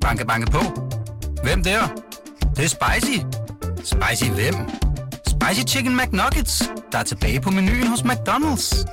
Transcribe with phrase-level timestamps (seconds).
[0.00, 0.58] Banke, banke på.
[1.42, 1.80] Hvem der?
[2.40, 3.18] Det, det er spicy.
[3.84, 4.54] Spicy hvem?
[5.26, 8.84] Spicy Chicken McNuggets, der er tilbage på menuen hos McDonald's.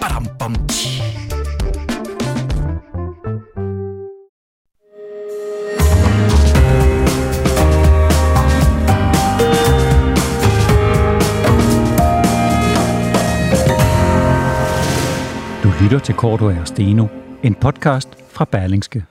[0.00, 1.02] Badum, bom, tji.
[15.62, 17.06] Du lytter til Korto og Steno,
[17.42, 19.04] en podcast fra Berlingske.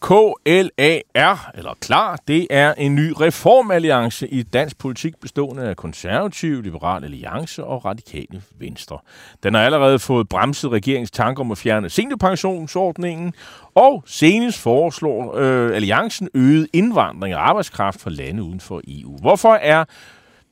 [0.00, 7.04] KLAR, eller KLAR, det er en ny reformalliance i dansk politik bestående af konservativ, liberal
[7.04, 8.98] alliance og radikale venstre.
[9.42, 13.34] Den har allerede fået bremset regeringens tanker om at fjerne seniorpensionsordningen,
[13.74, 19.16] og senest foreslår øh, alliancen øget indvandring af arbejdskraft fra lande uden for EU.
[19.16, 19.84] Hvorfor er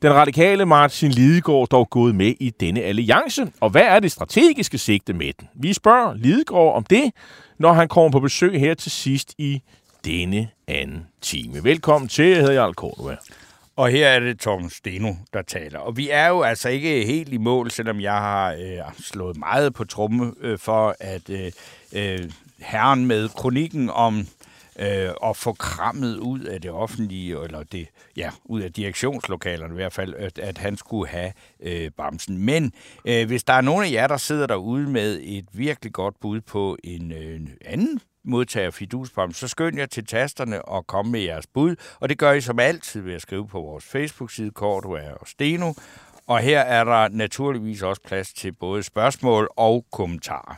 [0.02, 4.78] den radikale Martin Lidegaard dog gået med i denne alliance, og hvad er det strategiske
[4.78, 5.48] sigte med den?
[5.54, 7.12] Vi spørger Lidegaard om det,
[7.59, 9.62] når han kommer på besøg her til sidst i
[10.04, 11.64] denne anden time.
[11.64, 13.16] Velkommen til, jeg hedder Jarl Kortua.
[13.76, 15.79] Og her er det Tom Steno, der taler.
[15.79, 19.74] Og vi er jo altså ikke helt i mål, selvom jeg har øh, slået meget
[19.74, 21.52] på tromme øh, for, at øh,
[21.93, 24.26] øh herren med kronikken om
[24.79, 29.77] øh, og få krammet ud af det offentlige, eller det, ja, ud af direktionslokalerne i
[29.77, 32.38] hvert fald, at, at han skulle have øh, bamsen.
[32.38, 32.73] Men
[33.05, 36.41] øh, hvis der er nogen af jer, der sidder derude med et virkelig godt bud
[36.41, 41.46] på en øh, anden modtager fidusbom, så skynd jer til tasterne og kom med jeres
[41.46, 41.77] bud.
[42.01, 45.73] Og det gør I som altid ved at skrive på vores Facebook-side, Kortua og Steno.
[46.27, 50.57] Og her er der naturligvis også plads til både spørgsmål og kommentarer.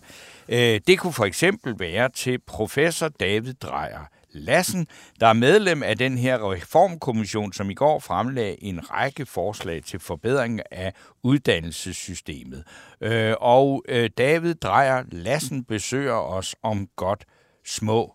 [0.48, 4.86] Øh, det kunne for eksempel være til professor David Drejer Lassen,
[5.20, 10.00] der er medlem af den her reformkommission, som i går fremlagde en række forslag til
[10.00, 12.64] forbedring af uddannelsessystemet.
[13.00, 17.24] Øh, og øh, David Drejer Lassen besøger os om godt
[17.64, 18.14] små,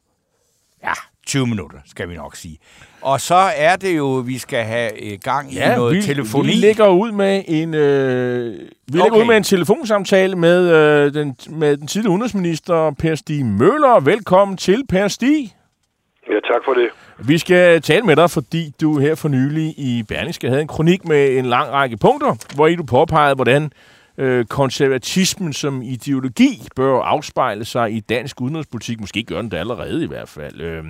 [0.83, 0.93] ja,
[1.27, 2.57] 20 minutter, skal vi nok sige.
[3.01, 6.47] Og så er det jo, vi skal have gang i Ja, noget vi, telefoni.
[6.47, 9.19] vi lægger ud med en øh, vi Okay.
[9.21, 13.99] ud med en telefonsamtale med øh, den med den tidligere udenrigsminister Per Stig Møller.
[13.99, 15.55] Velkommen til Per Stig.
[16.29, 16.87] Ja, tak for det.
[17.27, 21.05] Vi skal tale med dig, fordi du her for nylig i Berlingske havde en kronik
[21.05, 23.69] med en lang række punkter, hvor i du påpegede, hvordan øh,
[24.17, 28.99] øh, konservatismen som ideologi bør afspejle sig i dansk udenrigspolitik.
[28.99, 30.61] Måske gør den det allerede i hvert fald.
[30.61, 30.83] Øh,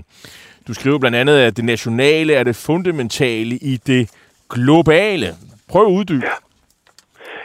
[0.68, 4.10] du skriver blandt andet, at det nationale er det fundamentale i det
[4.50, 5.28] globale.
[5.70, 6.26] Prøv at uddybe.
[6.26, 6.32] Ja.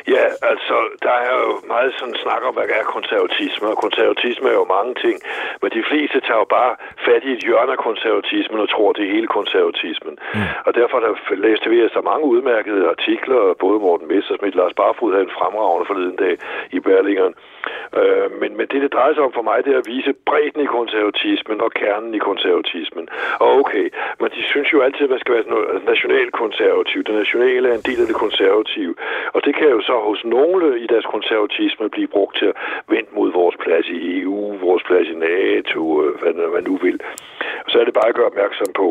[0.08, 0.74] Ja, altså,
[1.06, 4.94] der er jo meget sådan snak om, hvad er konservatisme, og konservatisme er jo mange
[5.04, 5.16] ting,
[5.62, 6.72] men de fleste tager jo bare
[7.06, 10.14] fat i et hjørne af konservatismen og tror, det er hele konservatismen.
[10.34, 10.40] Mm.
[10.66, 11.12] Og derfor der
[11.46, 15.86] læste vi altså mange udmærkede artikler, både Morten Messersmith og Lars Barfod havde en fremragende
[15.90, 16.34] forleden dag
[16.76, 17.34] i Berlingeren.
[18.00, 20.62] Øh, men, men det, det drejer sig om for mig, det er at vise bredden
[20.66, 23.08] i konservatismen og kernen i konservatismen.
[23.42, 23.86] Og okay,
[24.20, 26.98] men de synes jo altid, at man skal være nationalkonservativ.
[27.04, 28.94] Det nationale er en del af det konservative.
[29.34, 32.56] Og det kan jo så hos nogle i deres konservatisme blive brugt til at
[32.88, 37.00] vente mod vores plads i EU, vores plads i NATO, øh, hvad man nu vil.
[37.64, 38.88] Og så er det bare at gøre opmærksom på,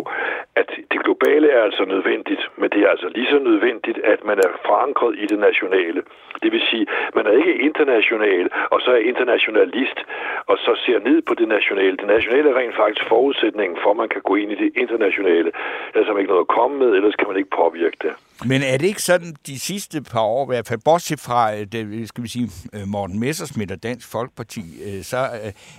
[0.55, 4.37] at det globale er altså nødvendigt, men det er altså lige så nødvendigt, at man
[4.37, 6.01] er forankret i det nationale.
[6.43, 9.99] Det vil sige, man er ikke international, og så er internationalist,
[10.47, 11.97] og så ser ned på det nationale.
[11.97, 15.51] Det nationale er rent faktisk forudsætningen for, at man kan gå ind i det internationale.
[15.93, 18.13] Ellers har man ikke noget at komme med, ellers kan man ikke påvirke det.
[18.45, 21.65] Men er det ikke sådan de sidste par år, i hvert fald bortset fra øh,
[21.65, 25.17] det, skal vi sige, øh, Morten Messersmith og Dansk Folkeparti, øh, så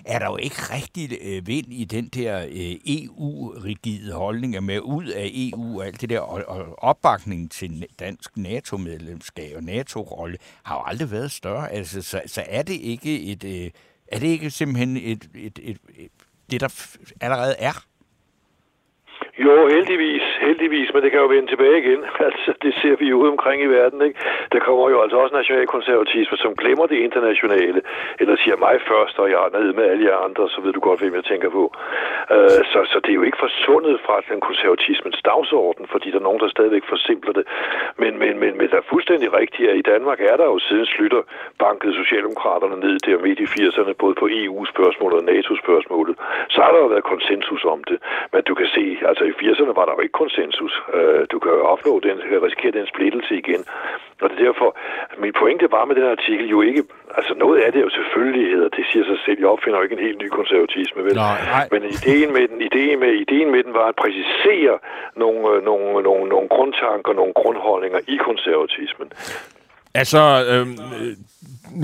[0.05, 2.47] er der jo ikke rigtig vind i den der
[2.87, 9.57] EU-rigide holdning med ud af EU og alt det der, og, opbakningen til dansk NATO-medlemskab
[9.57, 11.73] og NATO-rolle har jo aldrig været større.
[11.73, 13.73] Altså, så, så er det ikke et,
[14.09, 16.11] er det ikke simpelthen et, et, et, et,
[16.51, 17.88] det, der allerede er?
[19.45, 22.05] Jo, heldigvis, heldigvis, men det kan jo vende tilbage igen.
[22.29, 24.21] Altså, det ser vi jo ude omkring i verden, ikke?
[24.53, 27.81] Der kommer jo altså også nationalkonservatisme, som glemmer det internationale,
[28.21, 30.81] eller siger mig først, og jeg er nede med alle jer andre, så ved du
[30.81, 31.65] godt, hvem jeg tænker på.
[32.37, 36.29] Uh, så, så det er jo ikke forsvundet fra den konservatismens dagsorden, fordi der er
[36.29, 37.45] nogen, der stadigvæk forsimpler det.
[38.03, 40.87] Men, men, men, men det er fuldstændig rigtigt, at i Danmark er der jo siden
[40.87, 41.23] slutter
[41.59, 46.15] banket Socialdemokraterne ned der midt i 80'erne, både på EU-spørgsmålet og NATO-spørgsmålet.
[46.49, 47.99] Så har der jo været konsensus om det.
[48.33, 50.75] Men du kan se, altså i 80'erne var der jo ikke konsensus.
[50.97, 52.17] Uh, du kan jo opnå den,
[52.47, 53.63] risikere den splittelse igen.
[54.23, 54.69] Og det er derfor,
[55.25, 56.83] min pointe var med den her artikel jo ikke,
[57.19, 59.99] altså noget af det er jo selvfølgeligheder, det siger sig selv, jeg opfinder jo ikke
[59.99, 61.15] en helt ny konservatisme, vel?
[61.15, 61.67] Nej, nej.
[61.73, 64.75] Men ideen med den, ideen med, ideen med den var at præcisere
[65.23, 69.09] nogle, øh, nogle, nogle, nogle grundtanker, nogle grundholdninger i konservatismen.
[69.95, 70.67] Altså, øh,
[71.01, 71.13] øh,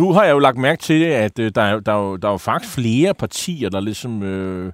[0.01, 2.29] nu har jeg jo lagt mærke til, at øh, der, er, der, er jo, der
[2.29, 4.73] er jo faktisk flere partier, der ligesom øh,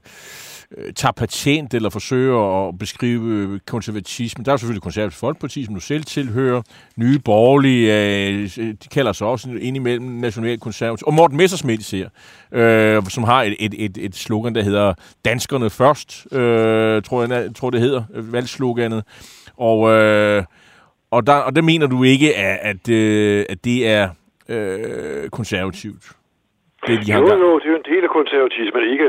[0.76, 4.44] øh, tager patent eller forsøger at beskrive konservatisme.
[4.44, 6.62] Der er selvfølgelig konservativ folkeparti, som du selv tilhører.
[6.96, 7.86] Nye borgerlige,
[8.28, 11.06] øh, de kalder sig også indimellem national konservativ.
[11.06, 12.08] Og Morten Messersmith ser,
[12.52, 14.94] øh, som har et, et, et, et slogan, der hedder
[15.24, 19.04] Danskerne først, øh, tror jeg tror det hedder, valgsloganet.
[19.56, 20.44] Og, øh,
[21.10, 24.08] og, der, og der mener du ikke, at, at, øh, at det er
[24.48, 26.04] øh, konservativt?
[26.86, 27.79] Det, de jo, jo, det er
[28.10, 29.08] en konservatismen, ikke,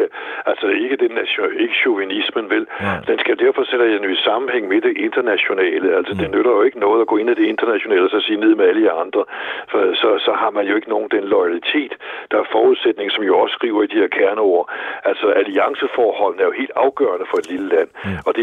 [0.51, 2.65] altså ikke, den nation, ikke chauvinismen, vel?
[2.81, 2.93] Ja.
[3.09, 5.87] Den skal derfor sætte jeg i sammenhæng med det internationale.
[5.97, 6.19] Altså, mm.
[6.19, 8.53] det nytter jo ikke noget at gå ind i det internationale og så sige ned
[8.55, 9.23] med alle jer andre,
[9.71, 11.93] for så, så har man jo ikke nogen den loyalitet,
[12.31, 14.65] der er forudsætning, som jo også skriver i de her kerneord.
[15.09, 18.17] Altså, allianceforholdene er jo helt afgørende for et lille land, mm.
[18.25, 18.41] og det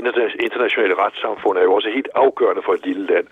[0.48, 3.26] internationale retssamfund er jo også helt afgørende for et lille land.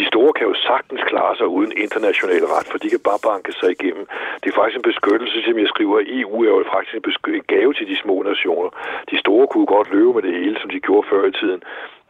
[0.00, 3.52] De store kan jo sagtens klare sig uden international ret, for de kan bare banke
[3.52, 4.04] sig igennem.
[4.40, 7.86] Det er faktisk en beskyttelse, som jeg skriver, EU er jo faktisk en gave til
[7.90, 8.70] de små nationer.
[9.10, 11.62] De store kunne godt løbe med det hele, som de gjorde før i tiden.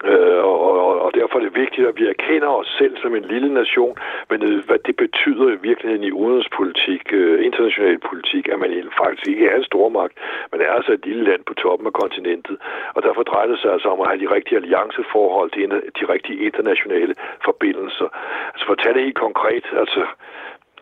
[0.05, 3.25] Øh, og, og, og derfor er det vigtigt, at vi erkender os selv som en
[3.25, 3.97] lille nation,
[4.31, 8.71] men øh, hvad det betyder i virkeligheden i udenrigspolitik, øh, international politik, at man
[9.03, 10.15] faktisk ikke er en stormagt,
[10.53, 12.57] men er altså et lille land på toppen af kontinentet.
[12.95, 15.63] Og derfor drejer det sig altså om at have de rigtige allianceforhold, de,
[16.01, 17.15] de rigtige internationale
[17.45, 18.09] forbindelser.
[18.53, 20.03] Altså for at tage det helt konkret, altså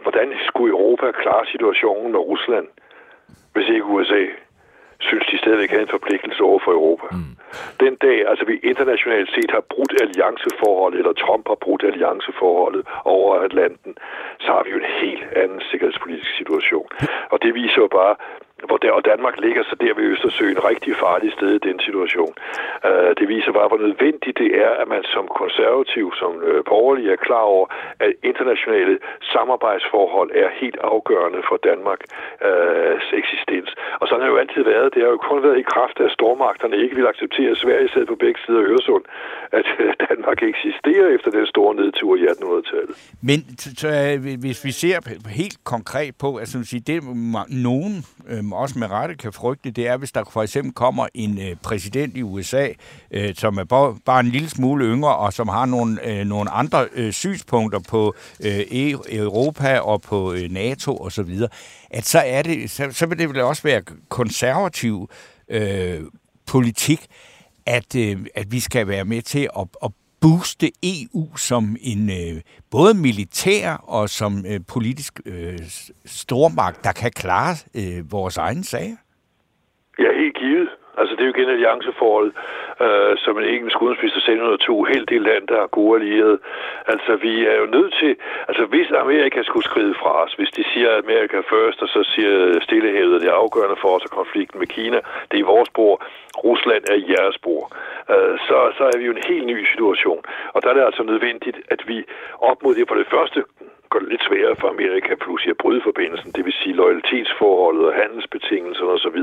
[0.02, 2.66] hvordan skulle Europa klare situationen med Rusland,
[3.52, 4.22] hvis ikke USA
[5.00, 7.06] synes, de stadigvæk har en forpligtelse over for Europa.
[7.12, 7.34] Mm.
[7.84, 13.34] Den dag, altså vi internationalt set har brudt allianceforholdet, eller Trump har brudt allianceforholdet over
[13.46, 13.92] Atlanten,
[14.40, 16.88] så har vi jo en helt anden sikkerhedspolitisk situation.
[17.32, 18.14] Og det viser jo bare,
[18.66, 22.34] hvor der, og Danmark ligger så der ved Østersøen rigtig farligt sted i den situation.
[22.88, 27.06] Øh, det viser bare, hvor nødvendigt det er, at man som konservativ, som øh, borgerlig
[27.10, 27.66] er klar over,
[28.06, 28.98] at internationale
[29.32, 32.06] samarbejdsforhold er helt afgørende for Danmarks
[32.48, 33.70] øh, eksistens.
[34.00, 34.94] Og sådan har det jo altid været.
[34.94, 37.88] Det har jo kun været i kraft af, at stormagterne ikke vil acceptere, at Sverige
[37.94, 39.04] sad på begge sider af Øresund,
[39.58, 42.94] at øh, Danmark eksisterer efter den store nedtur i 1800-tallet.
[43.28, 43.38] Men
[43.82, 44.96] så, øh, hvis vi ser
[45.40, 46.56] helt konkret på, altså
[46.86, 46.96] det
[47.68, 47.94] nogen
[48.32, 51.56] øh, også med rette kan frygte, det er, hvis der for eksempel kommer en øh,
[51.62, 52.68] præsident i USA,
[53.10, 53.64] øh, som er
[54.04, 58.14] bare en lille smule yngre, og som har nogle, øh, nogle andre øh, synspunkter på
[58.40, 61.40] øh, e, Europa og på øh, NATO osv.,
[61.90, 65.10] at så, er det, så, så vil det vel også være konservativ
[65.48, 66.00] øh,
[66.46, 67.06] politik,
[67.66, 72.40] at, øh, at vi skal være med til at, at booste EU som en øh,
[72.70, 75.58] både militær og som øh, politisk øh,
[76.04, 78.96] stormagt, der kan klare øh, vores egne sager?
[79.98, 80.68] Ja, helt givet.
[81.00, 82.30] Altså, det er jo igen allianceforhold,
[82.84, 86.38] øh, som en engelsk udenrigsminister sagde under to helt det land, der er gode allierede.
[86.86, 88.16] Altså, vi er jo nødt til...
[88.48, 92.60] Altså, hvis Amerika skulle skride fra os, hvis de siger Amerika først, og så siger
[92.60, 94.98] Stillehavet, det er afgørende for os, og konflikten med Kina,
[95.28, 95.94] det er i vores spor,
[96.44, 97.62] Rusland er i jeres spor,
[98.12, 100.22] øh, så, så er vi jo en helt ny situation.
[100.54, 102.04] Og der er det altså nødvendigt, at vi
[102.40, 103.44] op mod det for det første
[103.90, 107.94] gør det lidt sværere for Amerika pludselig at bryde forbindelsen, det vil sige loyalitetsforholdet og
[108.02, 109.20] handelsbetingelserne osv.,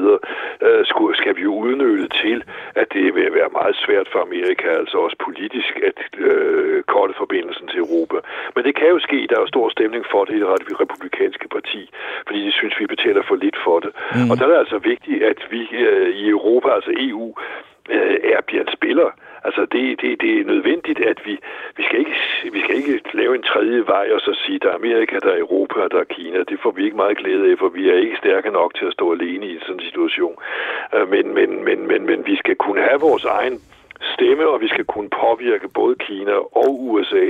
[0.67, 0.81] øh,
[1.21, 2.38] skal vi jo udnytte til,
[2.81, 5.97] at det vil være meget svært for Amerika, altså også politisk, at
[6.27, 8.17] øh, korte forbindelsen til Europa.
[8.56, 11.47] Men det kan jo ske, der er jo stor stemning for det i det republikanske
[11.56, 11.81] parti,
[12.27, 13.91] fordi de synes, vi betaler for lidt for det.
[14.15, 14.29] Mm.
[14.29, 17.35] Og der er det altså vigtigt, at vi øh, i Europa, altså EU,
[17.89, 19.09] øh, er bliver en spiller.
[19.43, 21.39] Altså det, det, det er nødvendigt, at vi,
[21.77, 22.15] vi, skal ikke,
[22.51, 25.39] vi skal ikke lave en tredje vej og så sige, der er Amerika, der er
[25.39, 26.39] Europa og der er Kina.
[26.39, 28.93] Det får vi ikke meget glæde af, for vi er ikke stærke nok til at
[28.93, 30.36] stå alene i sådan en situation.
[31.13, 33.62] Men, men, men, men, men vi skal kunne have vores egen
[34.17, 37.25] stemme, og vi skal kunne påvirke både Kina og USA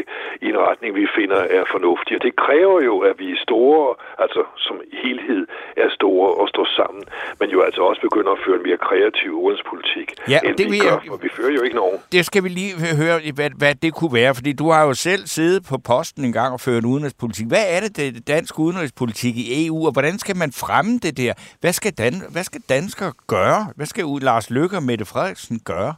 [0.46, 2.14] i en retning, vi finder er fornuftig.
[2.18, 3.84] Og det kræver jo, at vi er store,
[4.24, 5.44] altså som helhed
[5.84, 7.04] er store og står sammen,
[7.40, 10.80] men jo altså også begynder at føre en mere kreativ udenrigspolitik, ja, end det vi
[10.88, 11.98] gør, for vi fører jo ikke nogen.
[12.12, 15.24] Det skal vi lige høre, hvad, hvad det kunne være, fordi du har jo selv
[15.38, 17.48] siddet på posten en gang og ført udenrigspolitik.
[17.48, 21.34] Hvad er det, det dansk udenrigspolitik i EU, og hvordan skal man fremme det der?
[21.62, 23.62] Hvad skal, Dan, hvad skal danskere gøre?
[23.76, 25.94] Hvad skal Lars Løkke og Mette Frederiksen gøre?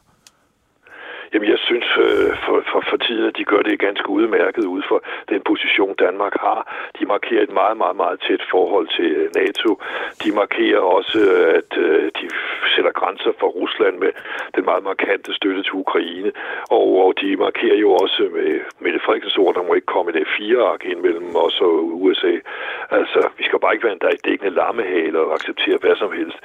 [1.32, 4.82] Jamen, jeg synes øh, for, for, for tiden, at de gør det ganske udmærket ud
[4.90, 4.98] for
[5.32, 6.60] den position, Danmark har.
[6.98, 9.70] De markerer et meget, meget, meget tæt forhold til øh, NATO.
[10.22, 11.18] De markerer også,
[11.60, 12.26] at øh, de
[12.74, 14.12] sætter grænser for Rusland med
[14.56, 16.30] den meget markante støtte til Ukraine.
[16.78, 18.50] Og, og de markerer jo også med
[18.82, 22.34] Mette Frederiksens ord, der må ikke komme et F4-ark ind mellem os og USA.
[22.98, 26.38] Altså, vi skal bare ikke være en der dækkende lammehale og acceptere hvad som helst.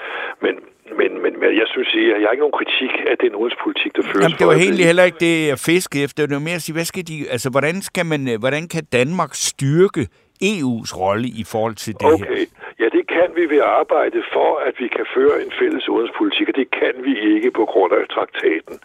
[0.45, 0.55] Men
[0.99, 4.03] men, men, men jeg synes, jeg, jeg har ikke nogen kritik af den udenrigspolitik, der
[4.09, 4.23] føres.
[4.23, 6.25] Jamen, det var egentlig heller ikke det, at fiske efter.
[6.25, 8.83] Det er mere at sige, hvad skal de, altså, hvordan, skal man, øh, hvordan kan
[8.91, 10.07] Danmark styrke
[10.43, 12.25] EU's rolle i forhold til det okay.
[12.25, 12.45] her?
[12.79, 15.89] Ja, det kan kan vi ved at arbejde for, at vi kan føre en fælles
[15.89, 18.75] udenrigspolitik, og det kan vi ikke på grund af traktaten,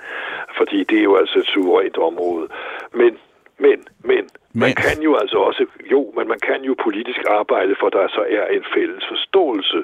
[0.58, 2.46] fordi det er jo altså et suverænt område.
[3.00, 3.12] Men,
[3.58, 3.78] men,
[4.10, 4.22] men,
[4.64, 8.22] man kan jo altså også, jo, men man kan jo politisk arbejde for, der så
[8.38, 9.78] er en fælles forståelse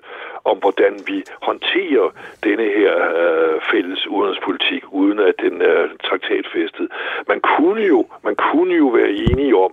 [0.44, 2.06] om, hvordan vi håndterer
[2.44, 6.86] denne her øh, fælles udenrigspolitik, uden at den er traktatfæstet.
[7.28, 9.72] Man kunne jo, man kunne jo være enige om,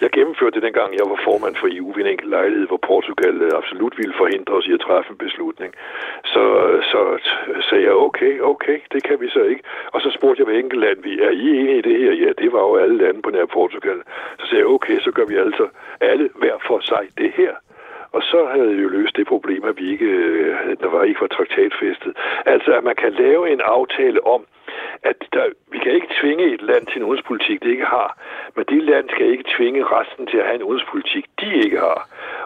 [0.00, 3.36] jeg gennemførte det dengang, jeg var formand for EU ved en enkelt lejlighed, hvor Portugal
[3.46, 5.74] øh, absolut ville forhindre os i at træffe en beslutning.
[6.32, 6.42] Så,
[6.92, 7.00] så
[7.68, 9.62] sagde jeg, okay, okay, det kan vi så ikke.
[9.92, 12.12] Og så spurgte jeg hver enkelt land, vi er I enige i det her?
[12.24, 13.98] Ja, det var jo alle lande på nær Portugal.
[14.38, 15.68] Så sagde jeg, okay, så gør vi altså
[16.00, 17.52] alle hver for sig det her.
[18.12, 21.20] Og så havde vi jo løst det problem, at vi ikke, øh, der var ikke
[21.20, 22.12] var traktatfæstet.
[22.46, 24.46] Altså, at man kan lave en aftale om,
[25.10, 28.10] at der, vi kan ikke tvinge et land til en udenrigspolitik, det ikke har,
[28.56, 32.00] men det land skal ikke tvinge resten til at have en udenrigspolitik, de ikke har.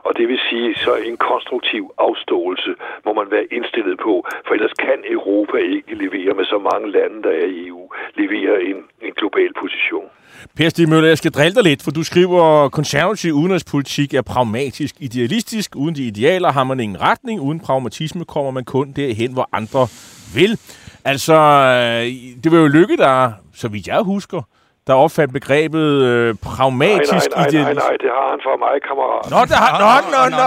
[0.07, 2.71] Og det vil sige, så en konstruktiv afståelse
[3.05, 4.13] må man være indstillet på,
[4.47, 7.83] for ellers kan Europa ikke levere med så mange lande, der er i EU,
[8.21, 10.09] levere en, en global position.
[10.57, 14.95] Per Stig Møller, jeg skal drille dig lidt, for du skriver, konservativ udenrigspolitik er pragmatisk
[15.01, 15.77] idealistisk.
[15.77, 17.41] Uden de idealer har man ingen retning.
[17.41, 19.89] Uden pragmatisme kommer man kun derhen, hvor andre
[20.35, 20.59] vil.
[21.05, 22.05] Altså, øh,
[22.45, 24.41] det var jo Lykke, der, så vidt jeg husker,
[24.87, 28.75] der opfandt begrebet øh, pragmatisk nej, nej, nej, nej, nej, det har han for mig,
[28.89, 29.25] kammerat.
[29.35, 30.47] Nå, det har, nå, nå, nå,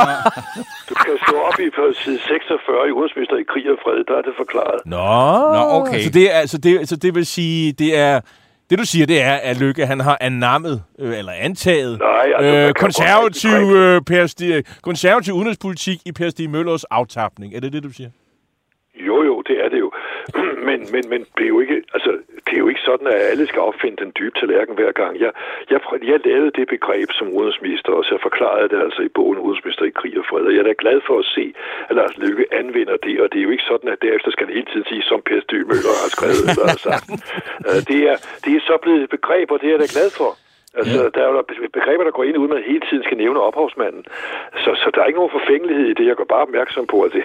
[0.89, 4.15] Du kan slå op i på side 46 i Udenrigsminister i krig og fred, der
[4.17, 4.79] er det forklaret.
[4.85, 4.97] Nå,
[5.57, 5.99] Nå, okay.
[6.05, 8.21] Så det, er, altså, det, så det vil sige, det er...
[8.69, 12.67] Det du siger, det er, at Lykke han har anammet, øh, eller antaget, Nej, altså,
[12.67, 17.55] øh, konservativ, øh, per Stig, konservativ udenrigspolitik i Per Stig Møllers aftapning.
[17.55, 18.09] Er det det, du siger?
[19.07, 19.91] Jo, jo, det er det jo.
[20.67, 22.11] Men, men, men det, er jo ikke, altså,
[22.45, 25.19] det er jo ikke sådan, at alle skal opfinde den dybe tallerken hver gang.
[25.19, 25.31] Jeg,
[25.71, 25.79] jeg,
[26.11, 29.97] jeg lavede det begreb som udenrigsminister, og så forklarede det altså i bogen Udenrigsminister i
[29.99, 30.43] krig og fred.
[30.49, 31.53] Og jeg er da glad for at se,
[31.89, 34.53] at Lars Lykke anvender det, og det er jo ikke sådan, at derefter skal det
[34.53, 37.07] hele tiden sige, som Per Stig Møller har skrevet eller har sagt.
[37.67, 40.09] Øh, Det er, det er så blevet et begreb, og det er jeg da glad
[40.19, 40.31] for.
[40.73, 41.09] Altså, ja.
[41.09, 41.43] der er jo
[41.73, 44.05] begreber, der går ind, uden at man hele tiden skal nævne ophavsmanden.
[44.63, 46.05] Så, så der er ikke nogen forfængelighed i det.
[46.07, 47.23] Jeg gør bare opmærksom på, at det,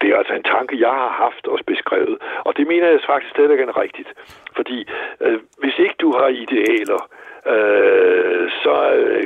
[0.00, 2.16] det er altså en tanke, jeg har haft og beskrevet.
[2.46, 4.10] Og det mener jeg faktisk stadig er rigtigt.
[4.56, 4.88] Fordi
[5.20, 7.00] øh, hvis ikke du har idealer,
[7.46, 9.24] øh, så øh,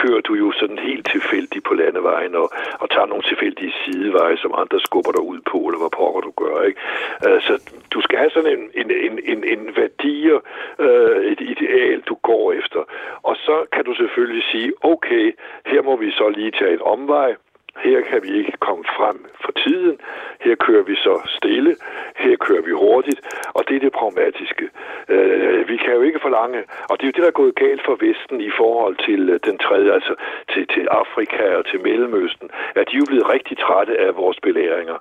[0.00, 4.54] kører du jo sådan helt tilfældigt på landevejen og, og tager nogle tilfældige sideveje, som
[4.56, 6.62] andre skubber dig ud på, eller hvad pokker du gør.
[6.62, 6.80] Ikke?
[7.26, 7.52] Øh, så
[7.94, 10.38] du skal have sådan en, en, en, en, en værdier,
[10.78, 12.80] øh, et ideal, du går efter.
[13.22, 15.32] Og så kan du selvfølgelig sige, okay,
[15.66, 17.34] her må vi så lige tage en omvej,
[17.78, 19.98] her kan vi ikke komme frem for tiden.
[20.40, 21.76] Her kører vi så stille.
[22.16, 23.20] Her kører vi hurtigt.
[23.54, 24.66] Og det er det pragmatiske.
[25.08, 27.82] Øh, vi kan jo ikke forlange, og det er jo det, der er gået galt
[27.84, 30.14] for Vesten i forhold til øh, den tredje, altså
[30.52, 34.38] til, til Afrika og til Mellemøsten, at de er jo blevet rigtig trætte af vores
[34.40, 34.98] belæringer.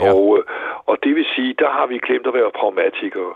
[0.00, 0.12] Ja.
[0.12, 0.44] Og, øh,
[0.86, 3.34] og det vil sige, der har vi glemt at være pragmatikere.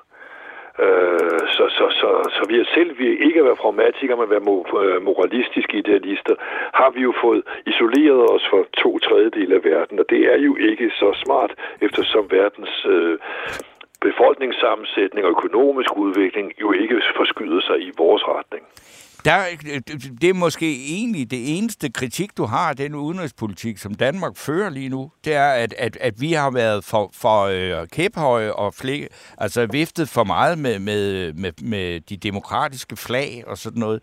[0.85, 4.47] Øh, så, så, så, så vi er selv, vi ikke at være pragmatikere, men være
[4.85, 6.35] øh, moralistiske idealister,
[6.80, 10.56] har vi jo fået isoleret os for to tredjedel af verden, og det er jo
[10.70, 13.18] ikke så smart, eftersom verdens øh,
[14.00, 18.64] befolkningssammensætning og økonomisk udvikling jo ikke forskyder sig i vores retning.
[19.25, 19.44] Der,
[20.20, 24.70] det er måske egentlig det eneste kritik, du har af den udenrigspolitik, som Danmark fører
[24.70, 25.10] lige nu.
[25.25, 29.08] Det er, at, at, at vi har været for, for øh, kæphøje og flæk,
[29.38, 34.02] altså viftet for meget med, med, med, med de demokratiske flag og sådan noget.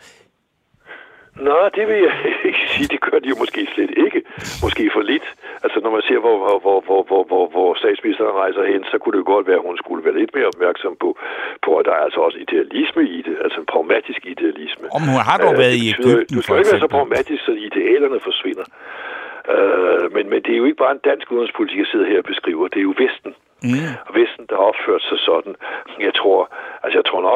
[1.40, 2.16] Nej, det vil jeg
[2.50, 2.88] ikke sige.
[2.88, 4.20] Det gør de jo måske slet ikke.
[4.64, 5.28] Måske for lidt.
[5.64, 9.14] Altså, når man ser, hvor, hvor, hvor, hvor, hvor, hvor, statsministeren rejser hen, så kunne
[9.14, 11.10] det jo godt være, at hun skulle være lidt mere opmærksom på,
[11.66, 13.36] på at der er altså også idealisme i det.
[13.44, 14.86] Altså en pragmatisk idealisme.
[14.98, 17.42] Om hun har dog Øh, været i Ægypten, Du skal jo ikke være så pragmatisk,
[17.46, 18.66] så idealerne forsvinder.
[19.54, 22.30] Øh, men, men det er jo ikke bare en dansk udenrigspolitik, jeg sidder her og
[22.34, 22.68] beskriver.
[22.68, 23.34] Det er jo Vesten.
[23.64, 23.90] Mm.
[24.08, 25.56] Og Vesten, der har opført sig sådan.
[26.08, 26.40] Jeg tror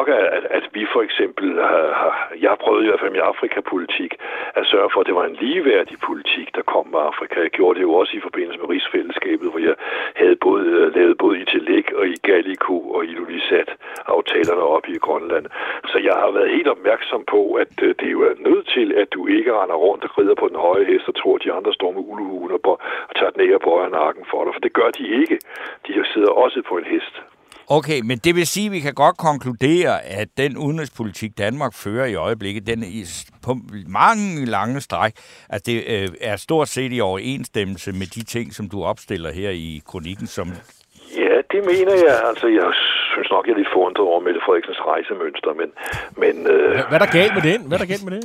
[0.00, 3.28] nok, at, at, vi for eksempel har, har, jeg har prøvet i hvert fald med
[3.32, 4.12] Afrikapolitik
[4.60, 7.34] at sørge for, at det var en ligeværdig politik, der kom med Afrika.
[7.40, 9.76] Jeg gjorde det jo også i forbindelse med rigsfællesskabet, hvor jeg
[10.20, 13.70] havde både, øh, lavet både i Tillæg og i Gallico og i Lulisat
[14.16, 15.46] aftalerne op i Grønland.
[15.90, 19.08] Så jeg har været helt opmærksom på, at øh, det jo er nødt til, at
[19.14, 21.72] du ikke render rundt og rider på den høje hest og tror, at de andre
[21.78, 24.52] står med ulehuen og, på- og tager den af og bøjer nakken for dig.
[24.54, 25.36] For det gør de ikke.
[25.86, 27.14] De sidder også på en hest.
[27.78, 32.06] Okay, men det vil sige, at vi kan godt konkludere, at den udenrigspolitik, Danmark fører
[32.06, 33.56] i øjeblikket, den er på
[33.88, 35.12] mange lange stræk,
[35.48, 39.50] at det øh, er stort set i overensstemmelse med de ting, som du opstiller her
[39.50, 40.46] i kronikken, som
[41.16, 42.16] Ja, det mener jeg.
[42.30, 42.68] Altså, jeg
[43.12, 45.68] synes nok, jeg er lidt forundret over Mette Frederiksens rejsemønster, men,
[46.22, 47.60] men øh, Hvad er der galt med den?
[47.68, 48.24] Hvad er der galt med det?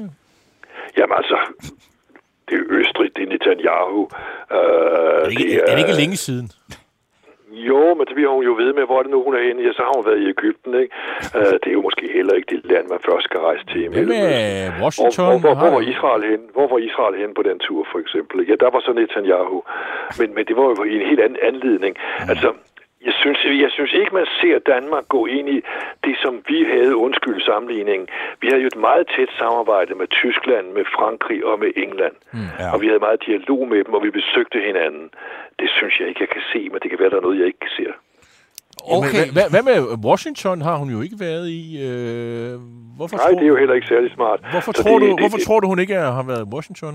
[0.98, 1.38] jamen altså,
[2.48, 4.02] det er Østrig, det er Netanyahu.
[4.52, 6.52] Øh, Er det, ikke, er det ikke længe siden?
[7.56, 9.62] Jo, men det bliver hun jo ved med, hvor er det nu, hun er henne.
[9.64, 10.96] Ja, så har hun været i Ægypten, ikke?
[11.38, 13.90] Øh, det er jo måske heller ikke det land, man først skal rejse til.
[13.90, 14.72] Hvad med.
[14.84, 15.26] Washington?
[15.26, 16.42] Hvor, hvor, hvor, hvor, var Israel hen?
[16.56, 18.38] Hvor var Israel hen på den tur, for eksempel?
[18.50, 19.60] Ja, der var så Netanyahu.
[20.20, 21.94] Men, men det var jo i en helt anden anledning.
[22.32, 22.50] Altså,
[23.06, 25.60] jeg synes, jeg synes ikke, man ser Danmark gå ind i
[26.06, 28.08] det, som vi havde, undskyld sammenligningen.
[28.42, 32.16] Vi havde jo et meget tæt samarbejde med Tyskland, med Frankrig og med England.
[32.34, 32.74] Mm, ja.
[32.74, 35.06] Og vi havde meget dialog med dem, og vi besøgte hinanden.
[35.60, 37.48] Det synes jeg ikke, jeg kan se, men det kan være, der er noget, jeg
[37.54, 37.92] ikke ser.
[38.98, 39.12] Okay.
[39.16, 39.78] Hvad, hvad, hvad med
[40.10, 41.64] Washington har hun jo ikke været i?
[41.88, 42.54] Øh,
[42.98, 44.40] hvorfor Nej, tror, det er jo heller ikke særlig smart.
[44.52, 46.50] Hvorfor, Så tror, det, du, det, hvorfor det, tror du, hun ikke har været i
[46.56, 46.94] Washington?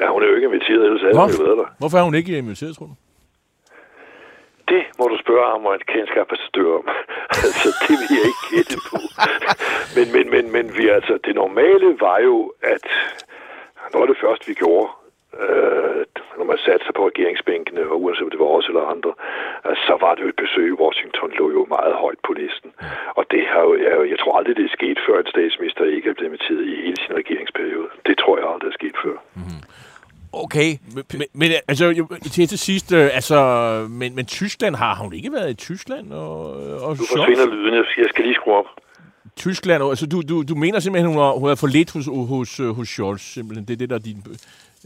[0.00, 1.68] Ja, hun er jo ikke inviteret, ellers havde hun jo været der.
[1.78, 2.94] Hvorfor er hun ikke inviteret, tror du?
[4.68, 6.88] Det må du spørge amerikanske ambassadør om.
[7.44, 8.98] altså, det vil jeg ikke gætte på.
[9.96, 12.86] men, men, men, men vi, altså, det normale var jo, at
[13.92, 14.88] noget af det første, vi gjorde,
[15.42, 16.02] øh,
[16.38, 19.12] når man satte sig på regeringsbænkene, og uanset om det var os eller andre,
[19.64, 22.70] altså, så var det jo et besøg i Washington, lå jo meget højt på listen.
[23.18, 26.08] Og det har jo, jeg, jeg tror aldrig, det er sket før, en statsminister ikke
[26.10, 27.88] er blevet inviteret i hele sin regeringsperiode.
[28.06, 29.16] Det tror jeg aldrig er sket før.
[29.40, 29.60] Mhm.
[30.44, 30.76] Okay.
[30.94, 33.38] Men, men, altså, jo, til, til sidst, øh, altså,
[33.90, 36.12] men, men Tyskland, har hun ikke været i Tyskland?
[36.12, 36.50] Og,
[36.82, 37.74] og Nu forsvinder lyden.
[37.74, 38.64] Jeg skal- Jeg skal lige skrue op.
[39.36, 42.60] Tyskland, altså, du, du, du mener simpelthen, hun har, hun har for lidt hos, hos,
[42.60, 43.64] øh, hos Scholz, simpelthen.
[43.68, 44.24] Det er det, der er din,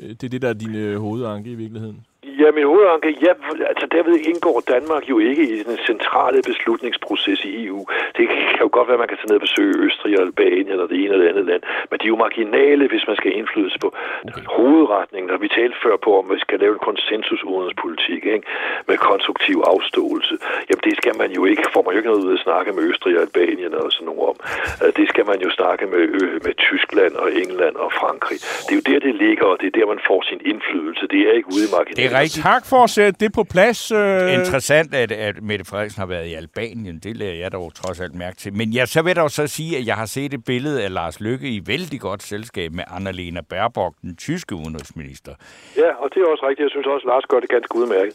[0.03, 2.01] øh, det er det, der er din øh, hovedanke i virkeligheden.
[2.25, 3.33] Ja, min hovedanke, ja,
[3.73, 7.81] altså derved indgår Danmark jo ikke i den centrale beslutningsproces i EU.
[8.17, 10.69] Det kan jo godt være, at man kan tage ned og besøge Østrig og Albanien
[10.75, 13.29] eller det ene eller det andet land, men de er jo marginale, hvis man skal
[13.31, 13.89] have indflydelse på
[14.29, 14.43] okay.
[14.57, 15.31] hovedretningen.
[15.35, 18.47] Og vi talte før på, om vi skal lave en konsensus udenrigspolitik ikke?
[18.89, 20.35] med konstruktiv afståelse.
[20.69, 22.83] Jamen det skal man jo ikke, får man jo ikke noget ud at snakke med
[22.91, 24.37] Østrig og Albanien og sådan noget om.
[24.83, 28.39] Øh, Det skal man jo snakke med, øh, med Tyskland og England og Frankrig.
[28.67, 31.05] Det er jo der, det ligger, og det er der, man får sin indflydelse.
[31.15, 32.10] Det er ikke ude i marginalen.
[32.11, 32.43] Er rigtigt.
[32.43, 33.93] Tak for at sætte det på plads.
[33.93, 36.99] Øh, Interessant, at, at Mette Frederiksen har været i Albanien.
[36.99, 38.53] Det lader jeg dog trods alt mærke til.
[38.53, 40.93] Men jeg, så vil jeg dog så sige, at jeg har set et billede af
[40.93, 45.33] Lars Lykke i vældig godt selskab med Annalena Baerbock, den tyske udenrigsminister.
[45.77, 46.65] Ja, og det er også rigtigt.
[46.67, 48.15] Jeg synes også, at Lars gør det ganske udmærket.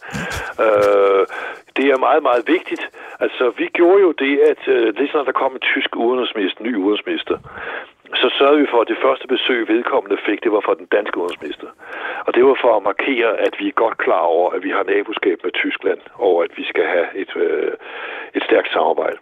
[0.65, 1.21] Øh,
[1.77, 2.83] det er meget, meget vigtigt.
[3.19, 6.75] Altså, vi gjorde jo det, at øh, lige snart der kom en tysk udenrigsminister, ny
[6.75, 7.37] udenrigsminister,
[8.13, 11.17] så sørgede vi for, at det første besøg, vedkommende fik, det var fra den danske
[11.17, 11.69] udenrigsminister.
[12.27, 14.83] Og det var for at markere, at vi er godt klar over, at vi har
[14.83, 17.73] naboskab med Tyskland, og at vi skal have et, øh,
[18.35, 19.17] et stærkt samarbejde.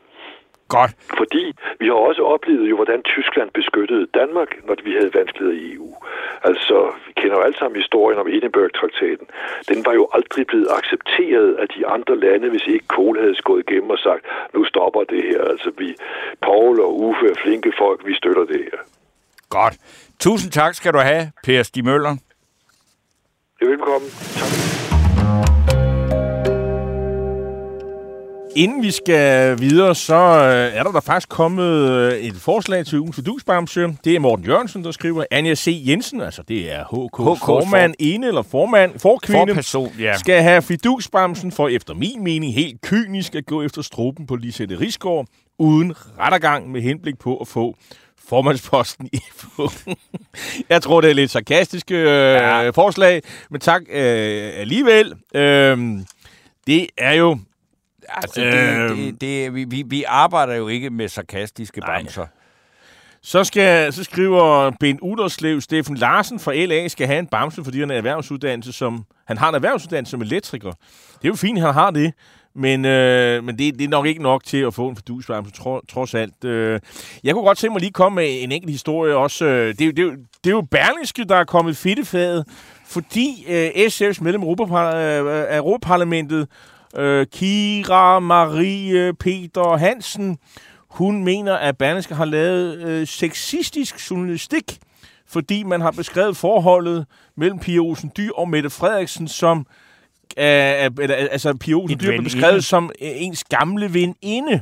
[0.78, 0.92] Godt.
[1.22, 1.46] Fordi
[1.80, 5.90] vi har også oplevet jo, hvordan Tyskland beskyttede Danmark, når vi havde vanskeligheder i EU.
[6.50, 6.78] Altså,
[7.08, 9.28] vi kender jo alle sammen historien om Edinburgh-traktaten.
[9.70, 13.64] Den var jo aldrig blevet accepteret af de andre lande, hvis ikke Kohl havde gået
[13.68, 15.42] igennem og sagt, nu stopper det her.
[15.52, 15.96] Altså, vi,
[16.42, 18.80] Paul og Uffe er flinke folk, vi støtter det her.
[19.50, 19.76] Godt.
[20.20, 22.16] Tusind tak skal du have, Per Stig Møller.
[23.62, 24.10] Velkommen.
[24.40, 24.93] Tak.
[28.56, 33.00] Inden vi skal videre, så øh, er der, der faktisk kommet øh, et forslag til
[33.00, 33.98] ugen for Dusbamse.
[34.04, 35.24] Det er Morten Jørgensen, der skriver.
[35.32, 35.84] Anja C.
[35.88, 40.18] Jensen, altså det er HK, HK formand, ene eller formand, forkvinde, Forperson, ja.
[40.18, 44.80] skal have fidusbamsen for efter min mening helt kynisk at gå efter struben på Lisette
[44.80, 45.28] Risgaard,
[45.60, 47.76] uden rettergang med henblik på at få
[48.28, 49.20] formandsposten i
[50.70, 52.70] Jeg tror, det er lidt sarkastiske øh, ja.
[52.70, 55.14] forslag, men tak øh, alligevel.
[55.36, 55.78] Øh,
[56.68, 57.38] det er jo
[58.10, 58.98] Altså, det, Øhm.
[58.98, 61.98] det, det, vi, vi, vi arbejder jo ikke med sarkastiske Nej.
[62.02, 62.26] bamser.
[63.22, 67.80] Så, skal, så skriver Ben Uderslev, Steffen Larsen fra LA skal have en bamse, fordi
[67.80, 70.72] han er erhvervsuddannelse som, han har en erhvervsuddannelse som elektriker.
[70.72, 72.14] Det er jo fint, han har det,
[72.56, 75.80] men, øh, men det, det er nok ikke nok til at få en fordusbamse, tro,
[75.90, 76.44] trods alt.
[76.46, 76.80] Øh,
[77.24, 79.46] jeg kunne godt tænke mig lige komme med en enkelt historie også.
[79.46, 82.46] Øh, Det, er jo- det, det er jo Berlingske, der er kommet fedtefaget,
[82.88, 86.48] fordi øh, SF's medlem af øh, af Europaparlamentet,
[86.98, 90.38] øh, Kira Marie Peter Hansen,
[90.90, 94.78] hun mener, at Berlingske har lavet øh, sexistisk journalistik,
[95.28, 97.06] fordi man har beskrevet forholdet
[97.38, 99.66] mellem Pia Olsen Dyr og Mette Frederiksen som
[100.38, 104.62] øh, øh, eller, altså Pia Olsen En Dyr blev beskrevet som øh, ens gamle veninde.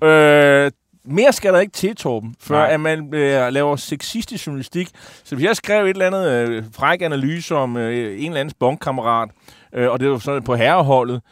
[0.00, 0.06] Mm.
[0.06, 0.70] Øh,
[1.04, 2.72] mere skal der ikke til, Torben, før Nej.
[2.72, 4.88] at man øh, laver sexistisk journalistik.
[5.24, 8.54] Så hvis jeg skrev et eller andet øh, fræk analyse om øh, en eller andens
[8.54, 9.28] bondkammerat,
[9.74, 11.22] øh, og det var sådan på herreholdet,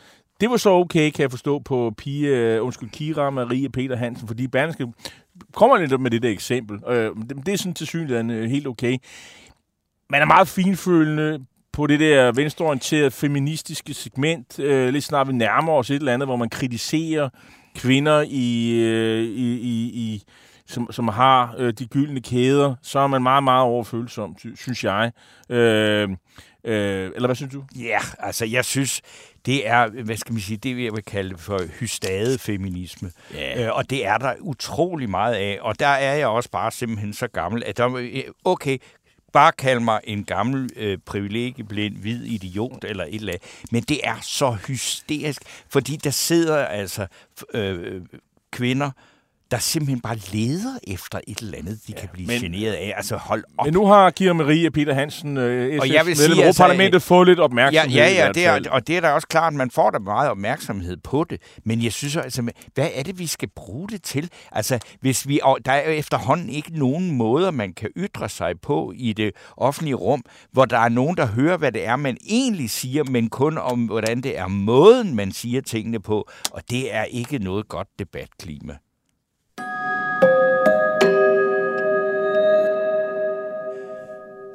[0.40, 4.28] det var så okay, kan jeg forstå, på Pia, øh, undskyld, Kira, Marie Peter Hansen,
[4.28, 4.86] fordi Berlingske
[5.54, 6.78] kommer lidt med det der eksempel.
[6.88, 8.98] Øh, det, det er sådan til synligheden helt okay.
[10.10, 14.58] Man er meget finfølende på det der venstreorienterede feministiske segment.
[14.58, 17.28] Øh, lidt snart vi nærmer os et eller andet, hvor man kritiserer
[17.74, 20.22] kvinder i, øh, i, i, i
[20.66, 24.84] som, som har øh, de gyldne kæder, så er man meget, meget overfølsom, sy- synes
[24.84, 25.12] jeg.
[25.48, 26.08] Øh,
[26.64, 27.64] øh, eller hvad synes du?
[27.78, 29.00] Ja, altså jeg synes,
[29.46, 33.12] det er, hvad skal man sige, det jeg vil kalde for hystadefeminisme.
[33.34, 33.64] Ja.
[33.64, 35.58] Øh, og det er der utrolig meget af.
[35.60, 38.78] Og der er jeg også bare simpelthen så gammel, at der, okay,
[39.32, 43.66] bare kald mig en gammel, øh, privilegieblind, hvid idiot eller et eller andet.
[43.70, 47.06] Men det er så hysterisk, fordi der sidder altså
[47.54, 48.02] øh,
[48.50, 48.90] kvinder,
[49.50, 52.92] der simpelthen bare leder efter et eller andet, de ja, kan blive men- generet af.
[52.96, 53.64] Altså hold op.
[53.66, 57.26] Men nu har Kira Marie og Peter Hansen, øh, Og jeg vil sige, altså, fået
[57.26, 57.96] lidt Ja, opmærksomhed.
[57.96, 59.98] ja, ja hvert det er, og det er da også klart, at man får da
[59.98, 61.40] meget opmærksomhed på det.
[61.64, 64.30] Men jeg synes altså, hvad er det, vi skal bruge det til?
[64.52, 68.92] Altså, hvis vi, og der er efterhånden ikke nogen måder, man kan ytre sig på
[68.96, 72.70] i det offentlige rum, hvor der er nogen, der hører, hvad det er, man egentlig
[72.70, 76.28] siger, men kun om, hvordan det er måden, man siger tingene på.
[76.50, 78.76] Og det er ikke noget godt debatklima.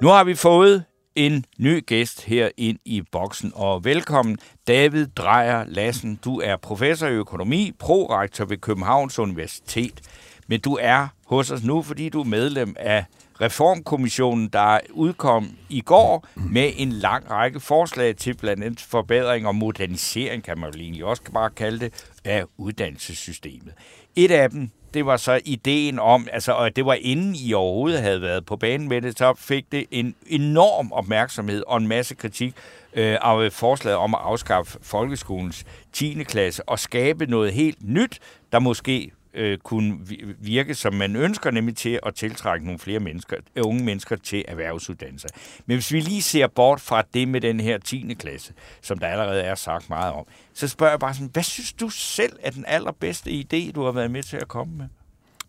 [0.02, 0.84] Nu har vi fået
[1.16, 6.20] en ny gæst her ind i boksen, og velkommen David Drejer Lassen.
[6.26, 10.02] Du er professor i økonomi, prorektor ved Københavns Universitet,
[10.48, 13.06] men du er hos os nu, fordi du er medlem af
[13.42, 19.56] Reformkommissionen, der udkom i går med en lang række forslag til blandt andet forbedring og
[19.56, 23.74] modernisering, kan man jo egentlig også bare kalde det, af uddannelsessystemet.
[24.16, 28.02] Et af dem, det var så ideen om, altså, og det var inden I overhovedet
[28.02, 32.16] havde været på banen med det, så fik det en enorm opmærksomhed og en masse
[32.16, 32.54] kritik
[32.94, 36.24] øh, af forslaget om at afskaffe folkeskolens 10.
[36.24, 38.20] klasse og skabe noget helt nyt,
[38.52, 39.98] der måske øh, kunne
[40.40, 44.46] virke, som man ønsker, nemlig til at tiltrække nogle flere mennesker, øh, unge mennesker til
[44.48, 45.30] erhvervsuddannelser.
[45.66, 48.16] Men hvis vi lige ser bort fra det med den her 10.
[48.20, 51.74] klasse, som der allerede er sagt meget om, så spørger jeg bare sådan, hvad synes
[51.74, 54.86] du selv er den allerbedste idé, du har været med til at komme med?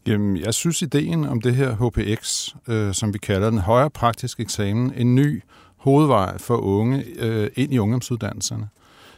[0.07, 4.43] Jamen, jeg synes ideen om det her HPX, øh, som vi kalder den højere praktiske
[4.43, 5.43] eksamen, en ny
[5.77, 8.69] hovedvej for unge øh, ind i ungdomsuddannelserne,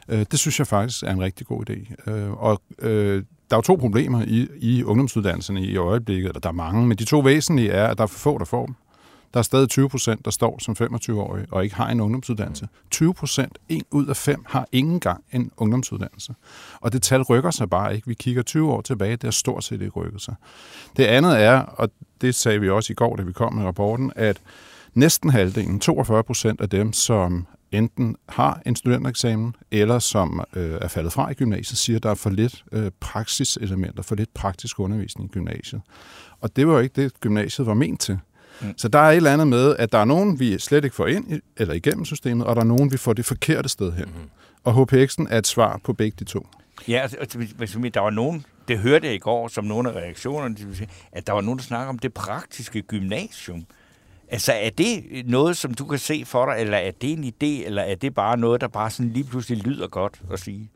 [0.08, 2.10] øh, det synes jeg faktisk er en rigtig god idé.
[2.10, 6.48] Øh, og øh, der er jo to problemer i, i ungdomsuddannelserne i øjeblikket, eller der
[6.48, 8.74] er mange, men de to væsentlige er, at der er for få, der får dem.
[9.34, 12.68] Der er stadig 20 procent, der står som 25-årige og ikke har en ungdomsuddannelse.
[12.90, 16.34] 20 procent, en ud af fem, har ingen gang en ungdomsuddannelse.
[16.80, 18.06] Og det tal rykker sig bare ikke.
[18.06, 20.34] Vi kigger 20 år tilbage, det har stort set ikke rykket sig.
[20.96, 24.12] Det andet er, og det sagde vi også i går, da vi kom med rapporten,
[24.16, 24.40] at
[24.94, 30.88] næsten halvdelen, 42 procent af dem, som enten har en studentereksamen, eller som øh, er
[30.88, 34.80] faldet fra i gymnasiet, siger, at der er for lidt øh, praksiselementer, for lidt praktisk
[34.80, 35.82] undervisning i gymnasiet.
[36.40, 38.18] Og det var jo ikke det, gymnasiet var ment til.
[38.60, 38.74] Mm.
[38.76, 41.06] Så der er et eller andet med, at der er nogen, vi slet ikke får
[41.06, 44.06] ind i, eller igennem systemet, og der er nogen, vi får det forkerte sted hen.
[44.06, 44.30] Mm.
[44.64, 46.46] Og HPX'en er et svar på begge de to.
[46.88, 47.16] Ja, altså,
[47.60, 50.56] altså, der var nogen, det hørte jeg i går, som nogle af reaktionerne,
[51.12, 53.66] at der var nogen, der snakker om det praktiske gymnasium.
[54.30, 57.66] Altså, er det noget, som du kan se for dig, eller er det en idé,
[57.66, 60.70] eller er det bare noget, der bare sådan lige pludselig lyder godt at sige?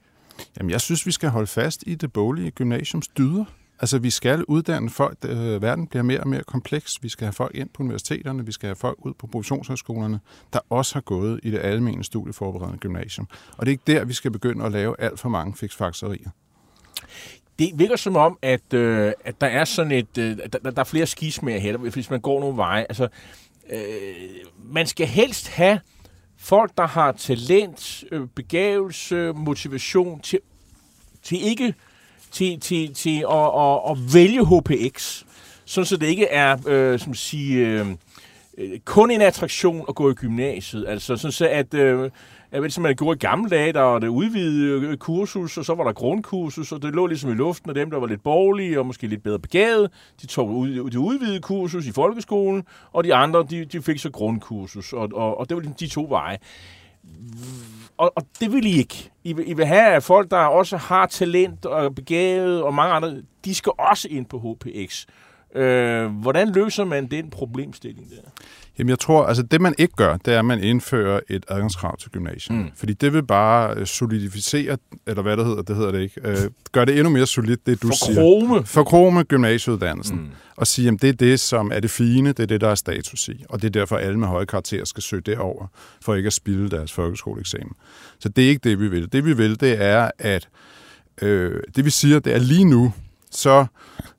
[0.58, 3.44] Jamen, jeg synes, vi skal holde fast i det boglige gymnasiums dyder.
[3.80, 5.18] Altså, vi skal uddanne folk.
[5.24, 7.02] Øh, verden bliver mere og mere kompleks.
[7.02, 8.46] Vi skal have folk ind på universiteterne.
[8.46, 10.20] Vi skal have folk ud på professionshøjskolerne,
[10.52, 13.28] der også har gået i det almene studieforberedende gymnasium.
[13.56, 16.30] Og det er ikke der, vi skal begynde at lave alt for mange fiksfakserier.
[17.58, 20.84] Det virker som om, at, øh, at der er sådan et, øh, der, der er
[20.84, 22.82] flere skismager her, hvis man går nogle veje.
[22.82, 23.08] Altså,
[23.70, 23.80] øh,
[24.64, 25.80] man skal helst have
[26.38, 30.38] folk, der har talent, øh, begævelse, motivation til,
[31.22, 31.74] til ikke
[32.32, 35.22] til, til, til at, at, at vælge HPX,
[35.64, 37.86] sådan så det ikke er øh, som sige, øh,
[38.58, 40.84] øh, kun en attraktion at gå i gymnasiet.
[40.88, 42.10] Altså sådan så, at øh,
[42.52, 45.64] jeg ved, som man gjorde i gamle dage, der var det udvidede øh, kursus, og
[45.64, 48.22] så var der grundkursus, og det lå ligesom i luften, og dem, der var lidt
[48.22, 49.90] borgerlige og måske lidt bedre begavet,
[50.22, 54.10] de tog ud, det udvidede kursus i folkeskolen, og de andre, de, de fik så
[54.10, 56.38] grundkursus, og, og, og det var ligesom de to veje.
[57.96, 59.10] Og, og det vil I ikke.
[59.24, 62.94] I vil, I vil have at folk, der også har talent og begavet, og mange
[62.94, 65.06] andre, de skal også ind på HPX.
[65.54, 68.30] Øh, hvordan løser man den problemstilling der?
[68.78, 71.96] Jamen, jeg tror, altså det man ikke gør, det er, at man indfører et adgangskrav
[71.96, 72.58] til gymnasiet.
[72.58, 72.70] Mm.
[72.76, 76.36] Fordi det vil bare øh, solidificere, eller hvad det hedder, det hedder det ikke, øh,
[76.72, 78.20] gør det endnu mere solidt, det du For siger.
[78.20, 78.66] krome.
[78.66, 80.16] Forkrome gymnasieuddannelsen.
[80.16, 80.26] Mm.
[80.56, 82.74] Og sige, at det er det, som er det fine, det er det, der er
[82.74, 83.44] status i.
[83.48, 85.66] Og det er derfor, alle med høje karakterer skal søge derover,
[86.02, 87.72] for ikke at spilde deres folkeskoleeksamen.
[88.18, 89.12] Så det er ikke det, vi vil.
[89.12, 90.48] Det vi vil, det er, at
[91.22, 92.92] øh, det vi siger, det er lige nu,
[93.32, 93.66] så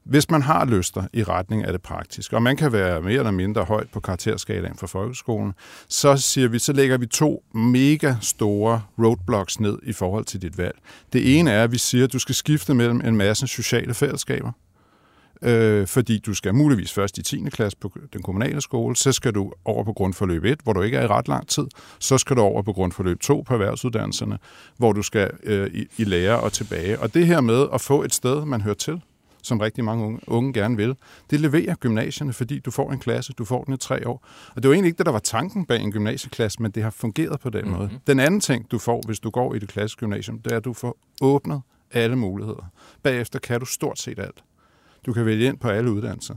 [0.03, 3.31] hvis man har lyster i retning af det praktiske, og man kan være mere eller
[3.31, 5.53] mindre højt på karakterskalaen for folkeskolen,
[5.87, 10.57] så siger vi, så lægger vi to mega store roadblocks ned i forhold til dit
[10.57, 10.75] valg.
[11.13, 14.51] Det ene er, at vi siger, at du skal skifte mellem en masse sociale fællesskaber
[15.41, 17.43] øh, fordi du skal muligvis først i 10.
[17.51, 20.97] klasse på den kommunale skole, så skal du over på grundforløb 1, hvor du ikke
[20.97, 21.65] er i ret lang tid,
[21.99, 24.39] så skal du over på grundforløb 2 på erhvervsuddannelserne,
[24.77, 26.99] hvor du skal øh, i, i lære og tilbage.
[26.99, 29.01] Og det her med at få et sted, man hører til,
[29.43, 30.95] som rigtig mange unge, unge gerne vil.
[31.29, 34.25] Det leverer gymnasierne, fordi du får en klasse, du får den i tre år.
[34.55, 36.89] Og det var egentlig ikke det, der var tanken bag en gymnasieklasse, men det har
[36.89, 37.79] fungeret på den mm-hmm.
[37.79, 37.89] måde.
[38.07, 40.65] Den anden ting, du får, hvis du går i det klassiske gymnasium, det er, at
[40.65, 42.71] du får åbnet alle muligheder.
[43.03, 44.43] Bagefter kan du stort set alt.
[45.05, 46.35] Du kan vælge ind på alle uddannelser.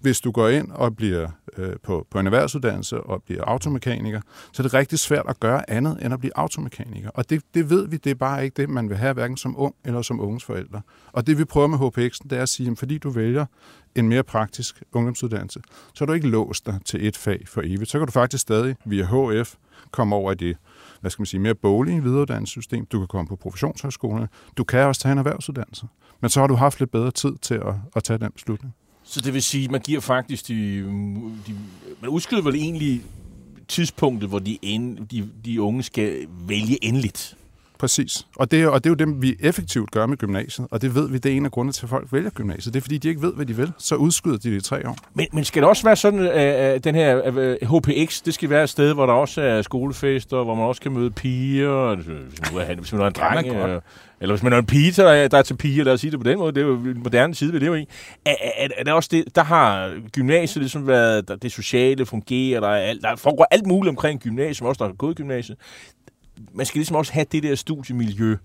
[0.00, 4.20] Hvis du går ind og bliver øh, på, på en erhvervsuddannelse og bliver automekaniker,
[4.52, 7.10] så er det rigtig svært at gøre andet end at blive automekaniker.
[7.10, 9.54] Og det, det ved vi, det er bare ikke det, man vil have, hverken som
[9.58, 10.80] ung eller som unges forældre.
[11.12, 13.46] Og det vi prøver med HPX'en, det er at sige, at fordi du vælger
[13.94, 15.60] en mere praktisk ungdomsuddannelse,
[15.94, 17.90] så er du ikke låst dig til et fag for evigt.
[17.90, 19.54] Så kan du faktisk stadig via HF
[19.90, 20.56] komme over i det
[21.04, 22.86] hvad skal man sige, mere boglige videreuddannelsessystem.
[22.86, 24.28] Du kan komme på professionshøjskolerne.
[24.56, 25.86] Du kan også tage en erhvervsuddannelse.
[26.20, 28.74] Men så har du haft lidt bedre tid til at, at tage den beslutning.
[29.02, 30.78] Så det vil sige, at man giver faktisk de,
[31.46, 31.56] de
[32.00, 33.02] man udskyder vel egentlig
[33.68, 37.36] tidspunktet, hvor de, end, de, de unge skal vælge endeligt.
[37.84, 38.26] Præcis.
[38.36, 40.68] Og det, og det er jo det, vi effektivt gør med gymnasiet.
[40.70, 42.74] Og det ved vi, det er en af grundene til, at folk vælger gymnasiet.
[42.74, 43.72] Det er, fordi de ikke ved, hvad de vil.
[43.78, 44.96] Så udskyder de det i tre år.
[45.14, 48.68] Men, men skal det også være sådan, at den her HPX, det skal være et
[48.68, 52.74] sted, hvor der også er skolefester, hvor man også kan møde piger, hvis man er,
[52.74, 53.78] hvis man er en dreng, ja,
[54.20, 56.10] eller hvis man er en pige, der er, der er til piger, lad os sige
[56.10, 57.88] det på den måde, det er jo en moderne side, vi lever i.
[58.24, 62.68] Er, er, er det også det, der har gymnasiet ligesom været, det sociale fungerer, der,
[62.68, 65.58] er alt, der foregår alt muligt omkring gymnasiet, også der har gået gymnasiet
[66.52, 68.36] man skal ligesom også have det der studiemiljø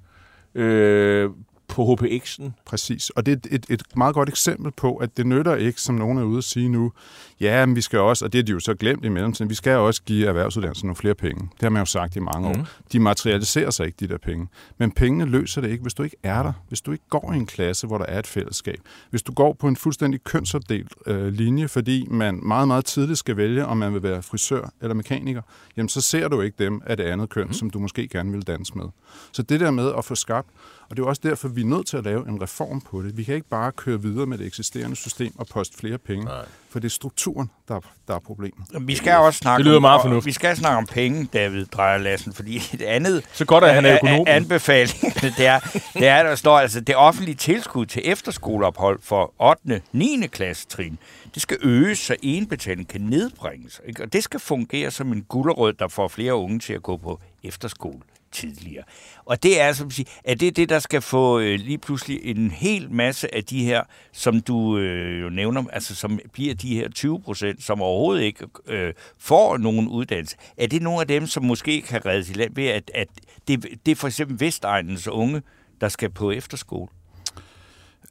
[0.56, 1.30] øh,
[1.70, 2.52] på HPX'en.
[2.66, 5.96] Præcis, og det er et, et meget godt eksempel på, at det nytter ikke, som
[5.96, 6.92] nogen er ude at sige nu,
[7.40, 9.56] ja, men vi skal også, og det er de jo så glemt i mellemtiden, vi
[9.56, 11.42] skal også give erhvervsuddannelsen nogle flere penge.
[11.42, 12.46] Det har man jo sagt i mange mm.
[12.46, 12.54] år.
[12.54, 12.66] Mhm.
[12.92, 14.48] De materialiserer sig ikke, de der penge.
[14.78, 16.54] Men pengene løser det ikke, hvis du ikke er der.
[16.68, 18.80] Hvis du ikke går i en klasse, hvor der er et fællesskab.
[19.10, 23.38] Hvis du går på en fuldstændig kønsopdelt øh, linje, fordi man meget, meget tidligt skal
[23.38, 25.42] vælge, om man vil være frisør eller mekaniker,
[25.78, 27.54] jamen så ser du ikke dem af det andet køn, mm.
[27.54, 28.86] som du måske gerne vil danse med.
[29.32, 30.48] Så det der med at få skabt
[30.90, 33.18] og det er også derfor, vi er nødt til at lave en reform på det.
[33.18, 36.46] Vi kan ikke bare køre videre med det eksisterende system og poste flere penge, Nej.
[36.70, 38.68] for det er strukturen, der, der er problemet.
[38.82, 40.26] Vi skal også snakke det lyder meget fornuftigt.
[40.26, 43.86] Vi skal snakke om penge, David Drejer Lassen, fordi et andet Så godt, at han
[43.86, 44.26] er økonom.
[44.28, 45.60] anbefaling, det er,
[45.94, 49.82] det er, der står altså, det offentlige tilskud til efterskoleophold for 8.
[49.92, 50.28] 9.
[50.32, 50.98] klasse trin,
[51.34, 53.82] det skal øges, så enbetaling kan nedbringes.
[53.88, 54.04] Ikke?
[54.04, 57.20] Og det skal fungere som en gulderød, der får flere unge til at gå på
[57.44, 58.00] efterskole
[58.32, 58.84] tidligere.
[59.26, 62.52] Og det er, som sige, er det det, der skal få øh, lige pludselig en
[62.52, 66.90] hel masse af de her, som du øh, jo nævner, altså som bliver de her
[66.90, 70.38] 20 procent, som overhovedet ikke øh, får nogen uddannelse.
[70.58, 73.08] Er det nogle af dem, som måske kan reddes i land ved, at, at
[73.48, 75.42] det, det er for eksempel Vestegnens unge,
[75.82, 76.88] der skal på efterskole?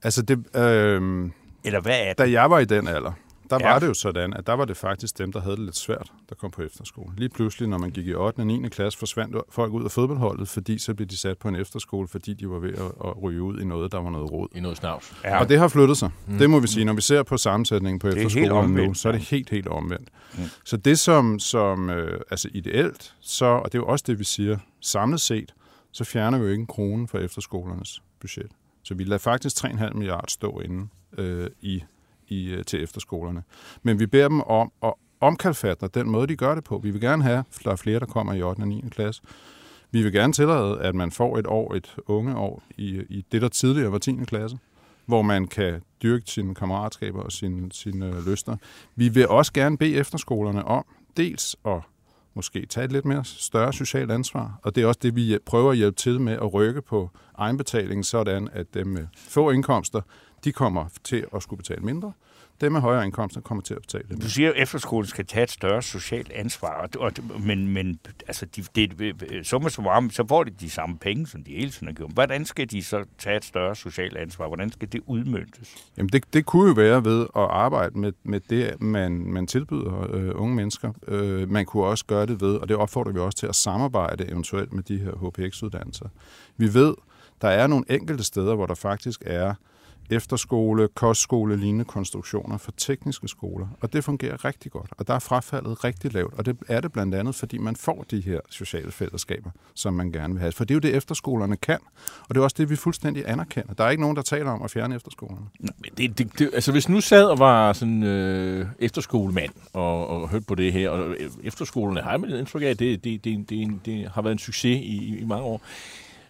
[0.02, 0.56] Altså det...
[0.56, 1.30] Øh...
[1.64, 2.18] Eller hvad er det?
[2.18, 3.12] Da jeg var i den alder,
[3.50, 3.72] der ja.
[3.72, 6.12] var det jo sådan, at der var det faktisk dem, der havde det lidt svært,
[6.28, 7.12] der kom på efterskole.
[7.16, 8.38] Lige pludselig, når man gik i 8.
[8.40, 8.68] og 9.
[8.68, 12.34] klasse, forsvandt folk ud af fodboldholdet, fordi så blev de sat på en efterskole, fordi
[12.34, 14.48] de var ved at, at ryge ud i noget, der var noget råd.
[14.54, 15.14] I noget snavs.
[15.24, 15.40] Ja.
[15.40, 16.10] Og det har flyttet sig.
[16.26, 16.38] Mm.
[16.38, 16.84] Det må vi sige.
[16.84, 20.08] Når vi ser på sammensætningen på efterskolen nu, så er det helt, helt omvendt.
[20.38, 20.44] Mm.
[20.64, 24.24] Så det som, som øh, altså ideelt, så, og det er jo også det, vi
[24.24, 25.54] siger, samlet set,
[25.92, 28.50] så fjerner vi jo ikke en krone fra efterskolernes budget.
[28.82, 31.82] Så vi lader faktisk 3,5 milliarder stå inde øh, i
[32.28, 33.42] i, øh, til efterskolerne.
[33.82, 36.80] Men vi beder dem om at omkalfatre den måde, de gør det på.
[36.82, 38.60] Vi vil gerne have, at der er flere, der kommer i 8.
[38.60, 38.84] og 9.
[38.90, 39.22] klasse.
[39.90, 43.42] Vi vil gerne tillade, at man får et år, et unge år, i, i det,
[43.42, 44.16] der tidligere var 10.
[44.26, 44.58] klasse,
[45.06, 48.56] hvor man kan dyrke sine kammeratskaber og sine, sine øh, lyster.
[48.96, 50.84] Vi vil også gerne bede efterskolerne om
[51.16, 51.80] dels at
[52.34, 55.70] måske tage et lidt mere større socialt ansvar, og det er også det, vi prøver
[55.70, 60.00] at hjælpe til med at rykke på egenbetalingen, sådan at dem med få indkomster
[60.44, 62.12] de kommer til at skulle betale mindre.
[62.60, 65.42] Dem med højere indkomster kommer til at betale lidt Du siger, at efterskolen skal tage
[65.42, 70.50] et større socialt ansvar, og, men, men altså, de, det, summa summarum, så får de
[70.50, 72.10] de samme penge, som de hele tiden har gjort.
[72.10, 74.46] Hvordan skal de så tage et større socialt ansvar?
[74.46, 75.74] Hvordan skal det udmøntes?
[75.96, 80.14] Jamen, det, det kunne jo være ved at arbejde med, med det, man, man tilbyder
[80.14, 80.92] øh, unge mennesker.
[81.08, 84.30] Øh, man kunne også gøre det ved, og det opfordrer vi også til, at samarbejde
[84.30, 86.08] eventuelt med de her HPX-uddannelser.
[86.56, 86.94] Vi ved,
[87.42, 89.54] der er nogle enkelte steder, hvor der faktisk er
[90.10, 93.66] efterskole, kostskole, lignende konstruktioner for tekniske skoler.
[93.80, 94.90] Og det fungerer rigtig godt.
[94.98, 96.34] Og der er frafaldet rigtig lavt.
[96.34, 100.12] Og det er det blandt andet, fordi man får de her sociale fællesskaber, som man
[100.12, 100.52] gerne vil have.
[100.52, 101.78] For det er jo det, efterskolerne kan.
[102.28, 103.74] Og det er også det, vi fuldstændig anerkender.
[103.74, 105.46] Der er ikke nogen, der taler om at fjerne efterskolerne.
[105.98, 110.44] Det, det, det, altså hvis nu sad og var sådan øh, efterskolemand og, og hørte
[110.44, 114.10] på det her, og øh, efterskolerne har jeg indtryk af, det, det, det, det, det
[114.14, 115.62] har været en succes i, i mange år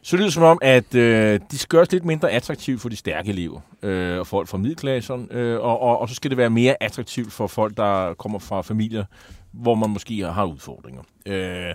[0.02, 2.96] så lyder det som om, at øh, de skal gøres lidt mindre attraktivt for de
[2.96, 6.50] stærke elever øh, og folk fra middelklassen, øh, og, og, og så skal det være
[6.50, 9.04] mere attraktivt for folk, der kommer fra familier,
[9.52, 11.02] hvor man måske har udfordringer.
[11.26, 11.74] Øh,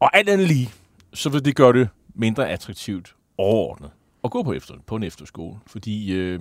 [0.00, 0.70] og alt andet lige,
[1.14, 3.90] så vil det gøre det mindre attraktivt overordnet
[4.24, 6.40] at gå på, efter, på en efterskole, fordi øh,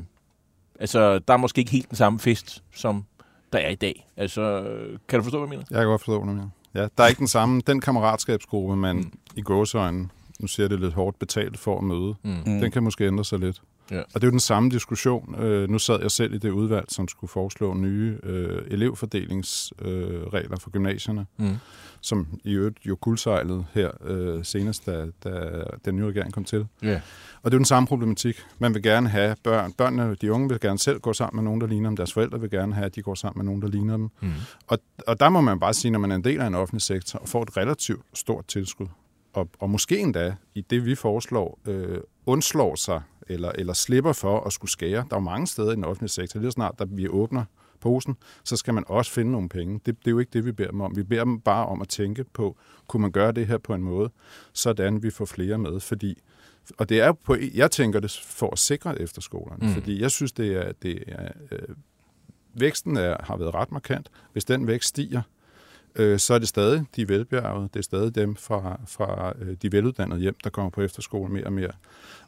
[0.80, 3.06] altså, der er måske ikke helt den samme fest, som
[3.54, 4.08] der er i dag.
[4.18, 4.64] Altså,
[5.08, 5.66] kan du forstå, hvad jeg mener?
[5.72, 6.50] Jeg kan godt forstå, hvad du mener.
[6.76, 9.12] Ja, der er ikke den samme, den kammeratskabsgruppe, man mm.
[9.36, 12.44] i gåsøjne, nu siger det lidt hårdt betalt for at møde, mm.
[12.44, 13.62] den kan måske ændre sig lidt.
[13.92, 14.00] Ja.
[14.00, 15.36] Og det er jo den samme diskussion.
[15.40, 20.60] Øh, nu sad jeg selv i det udvalg, som skulle foreslå nye øh, elevfordelingsregler øh,
[20.60, 21.56] for gymnasierne, mm.
[22.02, 26.68] som i øvrigt jo kuldsejlede her øh, senest, da, da den nye regering kom til.
[26.84, 27.02] Ja.
[27.44, 28.46] Og det er jo den samme problematik.
[28.60, 29.72] Man vil gerne have børn.
[29.72, 31.96] Børnene, de unge vil gerne selv gå sammen med nogen, der ligner dem.
[31.96, 34.10] Deres forældre vil gerne have, at de går sammen med nogen, der ligner dem.
[34.22, 34.32] Mm.
[34.68, 36.82] Og, og der må man bare sige, når man er en del af en offentlig
[36.82, 38.88] sektor og får et relativt stort tilskud,
[39.36, 44.40] og, og måske endda i det, vi foreslår, øh, undslår sig eller, eller slipper for
[44.40, 45.06] at skulle skære.
[45.10, 47.46] Der er jo mange steder i den offentlige sektor, lige snart der vi åbner
[47.80, 49.74] posen, så skal man også finde nogle penge.
[49.86, 50.96] Det, det er jo ikke det, vi beder dem om.
[50.96, 53.84] Vi beder dem bare om at tænke på, kunne man gøre det her på en
[53.84, 54.10] måde,
[54.54, 56.22] sådan vi får flere med, fordi
[56.78, 59.74] og det er på, jeg tænker det for at sikre efterskolerne, mm.
[59.74, 61.76] fordi jeg synes, det er, det er øh,
[62.54, 64.10] væksten er, har været ret markant.
[64.34, 65.22] Hvis den vækst stiger,
[65.96, 69.72] øh, så er det stadig de velbjergede, det er stadig dem fra, fra øh, de
[69.72, 71.72] veluddannede hjem, der kommer på efterskole mere og mere.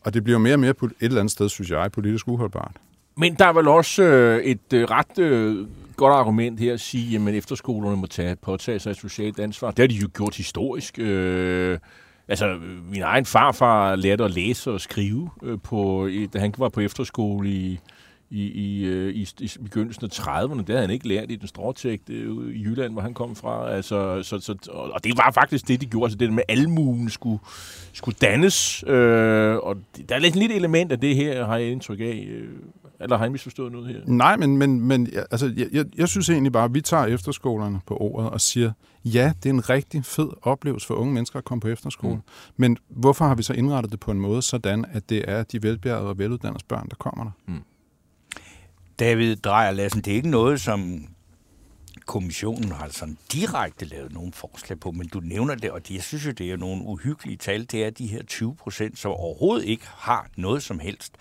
[0.01, 2.75] Og det bliver mere og mere et eller andet sted, synes jeg, politisk uholdbart.
[3.17, 7.29] Men der er vel også øh, et øh, ret øh, godt argument her at sige,
[7.29, 9.71] at efterskolerne må tage, påtage sig et socialt ansvar.
[9.71, 10.99] Det har de jo gjort historisk.
[10.99, 11.79] Øh,
[12.27, 12.59] altså,
[12.91, 17.49] min egen farfar lærte at læse og skrive, øh, på, da han var på efterskole
[17.49, 17.79] i
[18.29, 20.57] i, i, øh, i, i begyndelsen af 30'erne.
[20.57, 23.71] Det havde han ikke lært i den stråtægt øh, i Jylland, hvor han kom fra.
[23.71, 26.05] Altså, så, så, og det var faktisk det, de gjorde.
[26.05, 27.39] Altså det med almuen skulle,
[27.93, 28.83] skulle dannes.
[28.87, 29.75] Øh, og
[30.09, 32.27] der er lidt lille element af det her, har jeg indtryk af.
[32.29, 32.49] Øh,
[32.99, 33.99] eller har jeg misforstået noget her?
[34.05, 37.79] Nej, men, men, men altså, jeg, jeg, jeg synes egentlig bare, at vi tager efterskolerne
[37.85, 38.71] på ordet og siger,
[39.05, 42.15] ja, det er en rigtig fed oplevelse for unge mennesker at komme på efterskole.
[42.15, 42.21] Mm.
[42.57, 45.63] Men hvorfor har vi så indrettet det på en måde sådan, at det er de
[45.63, 47.31] velbjergede og veluddannede børn, der kommer der?
[47.47, 47.61] Mm.
[48.99, 51.07] David Drejer Lassen, det er ikke noget, som
[52.05, 56.03] kommissionen har sådan direkte lavet nogle forslag på, men du nævner det, og det, jeg
[56.03, 59.65] synes jo, det er nogle uhyggelige tal, det er de her 20 procent, som overhovedet
[59.65, 61.13] ikke har noget som helst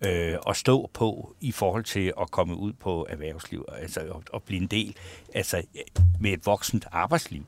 [0.00, 4.42] øh, at stå på i forhold til at komme ud på erhvervsliv, altså at, at
[4.42, 4.96] blive en del
[5.34, 5.62] altså,
[6.20, 7.46] med et voksent arbejdsliv.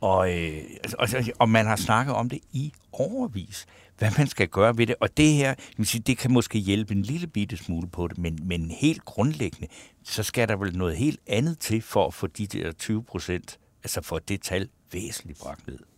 [0.00, 3.66] Og, øh, altså, og, og man har snakket om det i overvis
[4.00, 4.96] hvad man skal gøre ved det.
[5.00, 8.38] Og det her, sige, det kan måske hjælpe en lille bitte smule på det, men,
[8.42, 9.68] men helt grundlæggende,
[10.04, 13.58] så skal der vel noget helt andet til for at få de der 20 procent,
[13.84, 15.89] altså for det tal væsentligt bragt ned.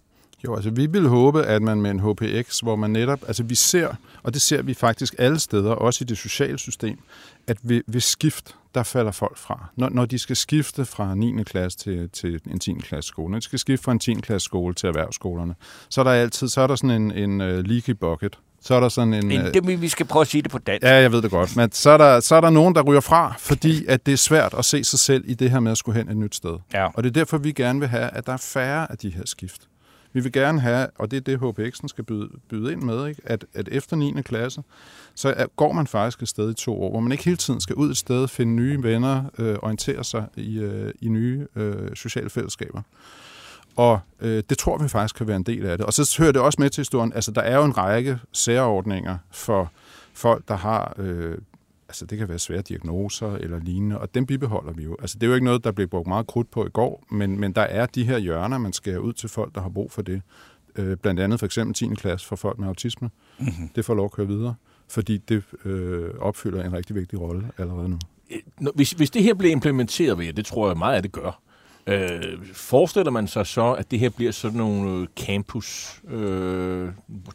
[0.44, 3.54] Jo, altså vi vil håbe, at man med en HPX, hvor man netop, altså vi
[3.54, 6.98] ser, og det ser vi faktisk alle steder, også i det sociale system,
[7.46, 9.66] at ved, ved skift, der falder folk fra.
[9.76, 11.42] Når, når de skal skifte fra 9.
[11.42, 12.74] klasse til, til en 10.
[12.74, 14.14] klasse skole, når de skal skifte fra en 10.
[14.14, 15.54] klasse skole til erhvervsskolerne,
[15.88, 18.38] så er der altid så er der sådan en, en uh, leaky bucket.
[18.64, 19.30] Så er der sådan en...
[19.32, 20.84] en det, vi skal prøve at sige det på dansk.
[20.84, 21.56] Ja, jeg ved det godt.
[21.56, 24.16] Men så er, der, så er der nogen, der ryger fra, fordi at det er
[24.16, 26.58] svært at se sig selv i det her med at skulle hen et nyt sted.
[26.72, 26.86] Ja.
[26.86, 29.22] Og det er derfor, vi gerne vil have, at der er færre af de her
[29.24, 29.68] skift.
[30.12, 33.22] Vi vil gerne have, og det er det, HPX'en skal byde, byde ind med, ikke?
[33.24, 34.22] At, at efter 9.
[34.22, 34.62] klasse,
[35.14, 37.76] så går man faktisk et sted i to år, hvor man ikke hele tiden skal
[37.76, 42.30] ud et sted, finde nye venner, øh, orientere sig i, øh, i nye øh, sociale
[42.30, 42.82] fællesskaber.
[43.76, 45.86] Og øh, det tror vi faktisk kan være en del af det.
[45.86, 49.18] Og så hører det også med til historien, altså der er jo en række særordninger
[49.30, 49.72] for
[50.14, 51.38] folk, der har øh,
[51.92, 54.96] altså det kan være svære diagnoser eller lignende, og dem bibeholder vi jo.
[55.00, 57.40] Altså det er jo ikke noget, der blev brugt meget krudt på i går, men,
[57.40, 60.02] men der er de her hjørner, man skal ud til folk, der har brug for
[60.02, 60.22] det.
[60.76, 61.94] Øh, blandt andet for eksempel 10.
[61.94, 63.10] klasse for folk med autisme.
[63.38, 63.68] Mm-hmm.
[63.68, 64.54] Det får lov at køre videre,
[64.88, 67.98] fordi det øh, opfylder en rigtig vigtig rolle allerede nu.
[68.74, 71.42] Hvis, hvis det her bliver implementeret ved det tror jeg meget af det gør,
[71.86, 72.22] Øh,
[72.54, 76.88] forestiller man sig så, at det her bliver sådan nogle øh, campus, øh,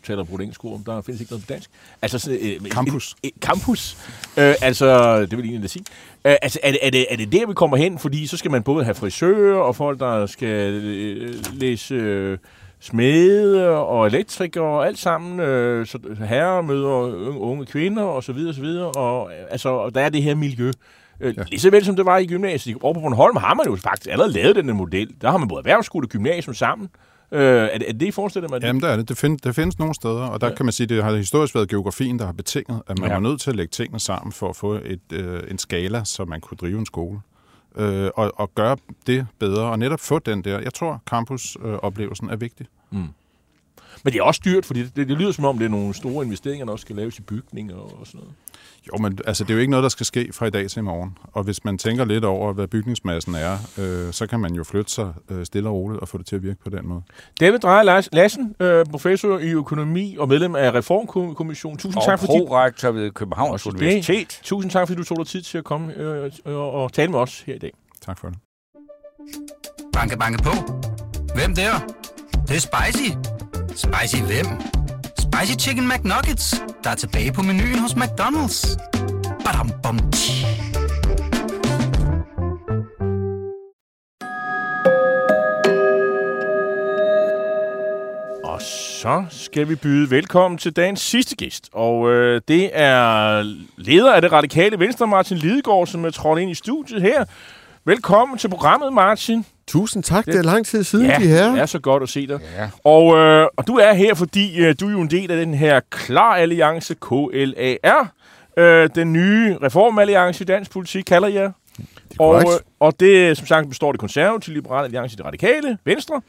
[0.03, 1.69] taler på engelsk ord, der findes ikke noget på dansk.
[2.01, 3.15] Altså, sådan, øh, campus.
[3.23, 3.97] Et, et, campus.
[4.37, 5.85] Øh, altså, det vil jeg egentlig sige.
[6.25, 7.99] Øh, altså, er det, er, det, er det der, vi kommer hen?
[7.99, 11.93] Fordi så skal man både have frisører og folk, der skal øh, læse...
[11.95, 12.37] Øh,
[12.79, 18.33] smede og elektrikere og alt sammen, øh, så herrer møder unge, unge kvinder og så
[18.33, 20.71] videre og så videre, og altså, der er det her miljø.
[21.19, 21.43] Øh, ja.
[21.49, 22.77] Lige så vel som det var i gymnasiet.
[22.81, 25.15] Over på Bornholm har man jo faktisk allerede lavet den model.
[25.21, 26.89] Der har man både erhvervsskole og gymnasium sammen.
[27.31, 28.63] Øh, er, det, er det, I forestiller mig?
[28.63, 29.09] Jamen, der er det.
[29.09, 30.55] Det, find, det findes nogle steder, og der ja.
[30.55, 33.13] kan man sige, det har historisk været geografien, der har betinget, at man ja.
[33.13, 36.25] var nødt til at lægge tingene sammen for at få et, øh, en skala, så
[36.25, 37.19] man kunne drive en skole.
[37.75, 40.59] Øh, og, og gøre det bedre, og netop få den der.
[40.59, 42.65] Jeg tror, campus-oplevelsen er vigtig.
[42.91, 43.07] Mm.
[44.03, 45.93] Men det er også dyrt, fordi det, det, det lyder som om, det er nogle
[45.93, 48.33] store investeringer, der også skal laves i bygninger og sådan noget.
[48.93, 50.79] Jo, men altså, det er jo ikke noget, der skal ske fra i dag til
[50.79, 51.17] i morgen.
[51.23, 54.91] Og hvis man tænker lidt over, hvad bygningsmassen er, øh, så kan man jo flytte
[54.91, 57.01] sig øh, stille og roligt og få det til at virke på den måde.
[57.39, 61.77] David Drejer Lassen, øh, professor i økonomi og medlem af Reformkommissionen.
[61.77, 62.33] Tusind Og tak fordi...
[62.47, 63.67] prorektor ved Københavns.
[63.67, 64.39] Universitet.
[64.43, 67.19] Tusind tak, fordi du tog dig tid til at komme øh, og, og tale med
[67.19, 67.73] os her i dag.
[68.01, 68.37] Tak for det.
[69.93, 70.51] Banke, banke på.
[71.35, 71.71] Hvem der?
[72.31, 73.11] Det, det er spicy.
[73.75, 74.76] Spicy hvem?
[75.37, 78.77] Spicy Chicken McNuggets, der er tilbage på menuen hos McDonald's.
[79.45, 80.45] Badum, bom, tji.
[88.43, 91.69] Og så skal vi byde velkommen til dagens sidste gæst.
[91.73, 93.43] Og øh, det er
[93.77, 97.25] leder af det radikale Venstre, Martin Lidegaard, som er trådt ind i studiet her.
[97.87, 99.45] Velkommen til programmet, Martin.
[99.67, 100.25] Tusind tak.
[100.25, 101.51] Det er lang tid siden, ja, de her.
[101.51, 102.39] det er så godt at se dig.
[102.57, 102.69] Ja.
[102.83, 105.53] Og, øh, og du er her, fordi øh, du er jo en del af den
[105.53, 108.11] her Klar Alliance, KLAR.
[108.57, 111.51] Øh, den nye reformalliance i dansk politik, kalder jeg.
[112.19, 116.21] Og, øh, og det, som sagt, består det konservative, liberale alliance, det radikale, venstre.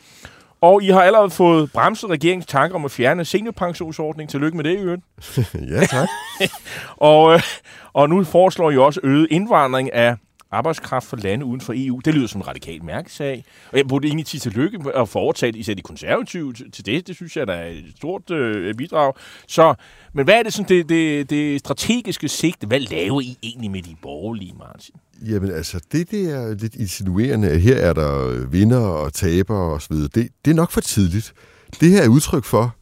[0.61, 4.31] Og I har allerede fået bremset regeringens tanker om at fjerne seniorpensionsordning.
[4.31, 5.03] Tillykke med det, i øvrigt.
[5.75, 6.09] ja, tak.
[6.97, 7.43] Og, øh,
[7.93, 10.17] og nu foreslår I også øget indvandring af
[10.51, 12.01] arbejdskraft fra lande uden for EU.
[12.05, 13.45] Det lyder som en radikal mærkesag.
[13.73, 17.07] Og jeg burde egentlig sige tillykke at få overtaget især de konservative til det.
[17.07, 19.13] Det synes jeg, der er et stort øh, bidrag.
[19.47, 19.75] Så,
[20.13, 22.67] men hvad er det, sådan, det, det, det strategiske sigte?
[22.67, 24.95] Hvad laver I egentlig med de borgerlige, Martin?
[25.27, 29.83] Jamen altså, det det er lidt insinuerende, at her er der vinder og tabere og
[29.83, 30.09] så videre.
[30.15, 31.35] Det, det er nok for tidligt.
[31.81, 32.75] Det her er udtryk for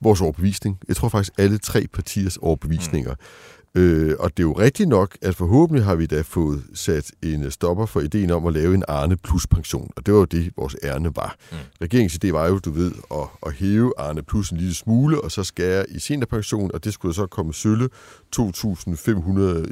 [0.00, 0.78] vores overbevisning.
[0.88, 3.10] Jeg tror faktisk alle tre partiers overbevisninger.
[3.10, 3.55] Mm.
[3.76, 7.50] Øh, og det er jo rigtigt nok, at forhåbentlig har vi da fået sat en
[7.50, 9.90] stopper for ideen om at lave en Arne Plus pension.
[9.96, 11.36] Og det var jo det, vores ærne var.
[11.50, 11.56] Mm.
[11.80, 15.32] Regeringens idé var jo, du ved, at, at hæve Arne Plus en lille smule, og
[15.32, 17.88] så skære i seniorpension, og det skulle så komme sølle
[18.36, 18.40] 2.500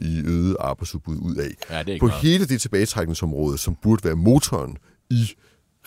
[0.02, 1.50] i øget arbejdsudbud ud af.
[1.70, 2.20] Ja, det På meget.
[2.22, 4.76] hele det tilbagetrækningsområde, som burde være motoren
[5.10, 5.30] i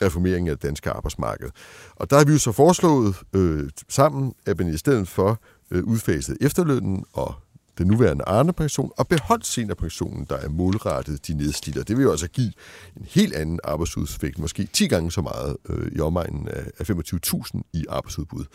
[0.02, 1.50] reformeringen af det danske arbejdsmarked.
[1.96, 5.42] Og der har vi jo så foreslået øh, sammen, at man i stedet for
[5.72, 7.36] øh, udfaset efterlønnen og
[7.78, 11.84] den nuværende Arne-pension, og beholdt seniorpensionen, der er målrettet de nedslidte.
[11.84, 12.54] Det vil jo altså give
[12.98, 17.62] en helt anden arbejdsudfægt, måske 10 gange så meget øh, i omegnen af, af 25.000
[17.74, 18.46] i arbejdsudbud.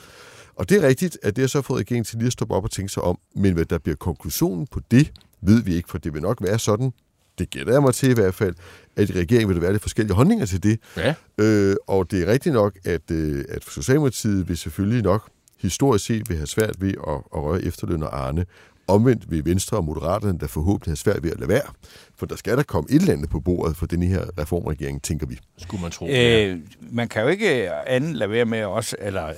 [0.57, 2.65] Og det er rigtigt, at det har så fået regeringen til lige at stoppe op
[2.65, 5.99] og tænke sig om, men hvad der bliver konklusionen på det, ved vi ikke, for
[5.99, 6.93] det vil nok være sådan,
[7.39, 8.55] det gætter jeg mig til i hvert fald,
[8.97, 10.79] at i regeringen vil der være lidt forskellige holdninger til det.
[10.97, 11.15] Ja.
[11.39, 15.31] Øh, og det er rigtigt nok, at, øh, at Socialdemokratiet vil selvfølgelig nok
[15.63, 18.47] historisk set vil have svært ved at, at røre efterløn og Arne.
[18.87, 21.73] Omvendt vil Venstre og Moderaterne der forhåbentlig have svært ved at lade være.
[22.17, 25.27] For der skal der komme et eller andet på bordet for den her reformregering, tænker
[25.27, 25.39] vi.
[25.59, 26.07] Skulle man tro.
[26.07, 26.47] ja.
[26.47, 29.33] Øh, man kan jo ikke anden lade være med også, eller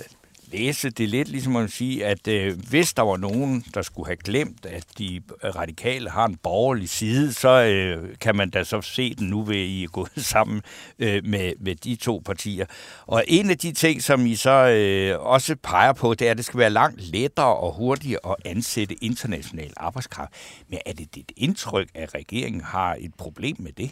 [0.55, 4.17] læse det lidt, ligesom at sige, at øh, hvis der var nogen, der skulle have
[4.17, 8.81] glemt, at de øh, radikale har en borgerlig side, så øh, kan man da så
[8.81, 10.63] se den nu ved, at I er gået sammen
[10.99, 12.67] øh, med, med de to partier.
[13.07, 16.37] Og en af de ting, som I så øh, også peger på, det er, at
[16.37, 20.33] det skal være langt lettere og hurtigere at ansætte international arbejdskraft.
[20.69, 23.91] Men er det dit indtryk, at regeringen har et problem med det?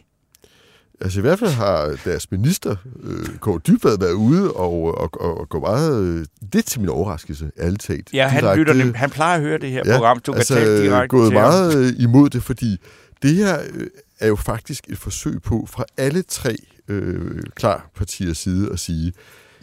[1.04, 5.40] Altså i hvert fald har deres minister, øh, Kåre Dybvad, været ude og, og, og,
[5.40, 8.10] og gå meget, øh, lidt til min overraskelse, ærligt talt.
[8.12, 10.18] Ja, han, direkte- lytter, nem- han plejer at høre det her ja, program.
[10.20, 11.48] Du kan altså, tale direkte gået til ham.
[11.48, 12.76] meget øh, imod det, fordi
[13.22, 13.86] det her øh,
[14.20, 16.56] er jo faktisk et forsøg på fra alle tre
[16.88, 19.12] øh, klar partiers side at sige,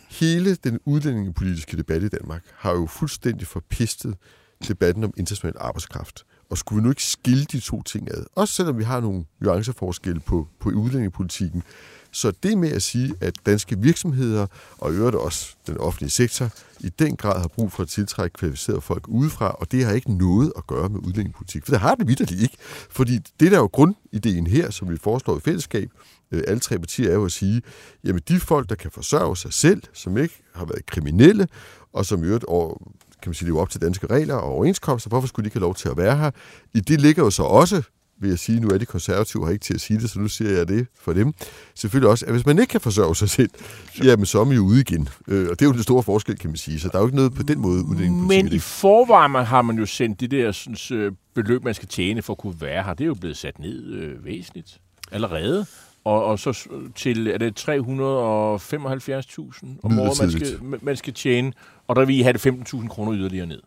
[0.09, 4.13] hele den udlændingepolitiske debat i Danmark har jo fuldstændig forpestet
[4.67, 6.23] debatten om international arbejdskraft.
[6.49, 8.23] Og skulle vi nu ikke skille de to ting ad?
[8.35, 11.63] Også selvom vi har nogle nuanceforskelle på, på udlændingepolitikken.
[12.11, 14.47] Så det med at sige, at danske virksomheder,
[14.77, 18.33] og i øvrigt også den offentlige sektor, i den grad har brug for at tiltrække
[18.33, 21.65] kvalificerede folk udefra, og det har ikke noget at gøre med udlændingepolitik.
[21.65, 22.57] For det har det vidderligt ikke.
[22.89, 25.89] Fordi det der er jo grundideen her, som vi foreslår i fællesskab,
[26.31, 27.61] øh, alle tre partier, er jo at sige,
[28.03, 31.47] jamen de folk, der kan forsørge sig selv, som ikke har været kriminelle,
[31.93, 32.91] og som i øvrigt over,
[33.21, 35.61] kan man sige, lever op til danske regler og overenskomster, hvorfor skulle de ikke have
[35.61, 36.31] lov til at være her?
[36.73, 37.81] I det ligger jo så også,
[38.21, 40.27] vil jeg sige, nu er de konservative her ikke til at sige det, så nu
[40.27, 41.33] siger jeg det for dem.
[41.75, 43.49] Selvfølgelig også, at hvis man ikke kan forsørge sig selv,
[44.03, 45.09] jamen så er man jo ude igen.
[45.27, 46.79] Øh, og det er jo den store forskel, kan man sige.
[46.79, 48.43] Så der er jo ikke noget på den måde udlændingepolitik.
[48.43, 52.21] Men i forvejen har man jo sendt det der synes, øh, beløb, man skal tjene
[52.21, 52.93] for at kunne være her.
[52.93, 54.79] Det er jo blevet sat ned øh, væsentligt
[55.11, 55.65] allerede.
[56.03, 57.69] Og, og så til, er det 375.000
[59.83, 61.53] om året, man skal, man- man skal tjene,
[61.87, 63.61] og der vil I have det 15.000 kroner yderligere ned.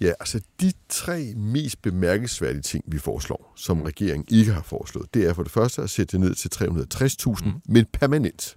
[0.00, 5.24] Ja, altså de tre mest bemærkelsesværdige ting, vi foreslår, som regeringen ikke har foreslået, det
[5.28, 7.52] er for det første at sætte det ned til 360.000, mm.
[7.68, 8.56] men permanent.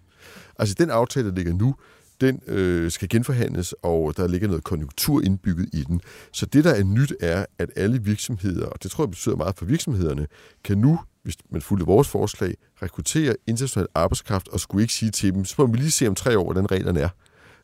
[0.60, 1.76] Altså den aftale, der ligger nu,
[2.22, 6.02] den øh, skal genforhandles, og der ligger noget konjunktur indbygget i den.
[6.34, 9.56] Så det, der er nyt, er, at alle virksomheder, og det tror jeg betyder meget
[9.58, 10.28] for virksomhederne,
[10.64, 15.34] kan nu, hvis man fulgte vores forslag, rekruttere international arbejdskraft, og skulle ikke sige til
[15.34, 17.10] dem, så må vi lige se om tre år, hvordan reglerne er,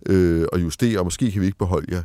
[0.09, 2.03] øh, og justere, og måske kan vi ikke beholde jer.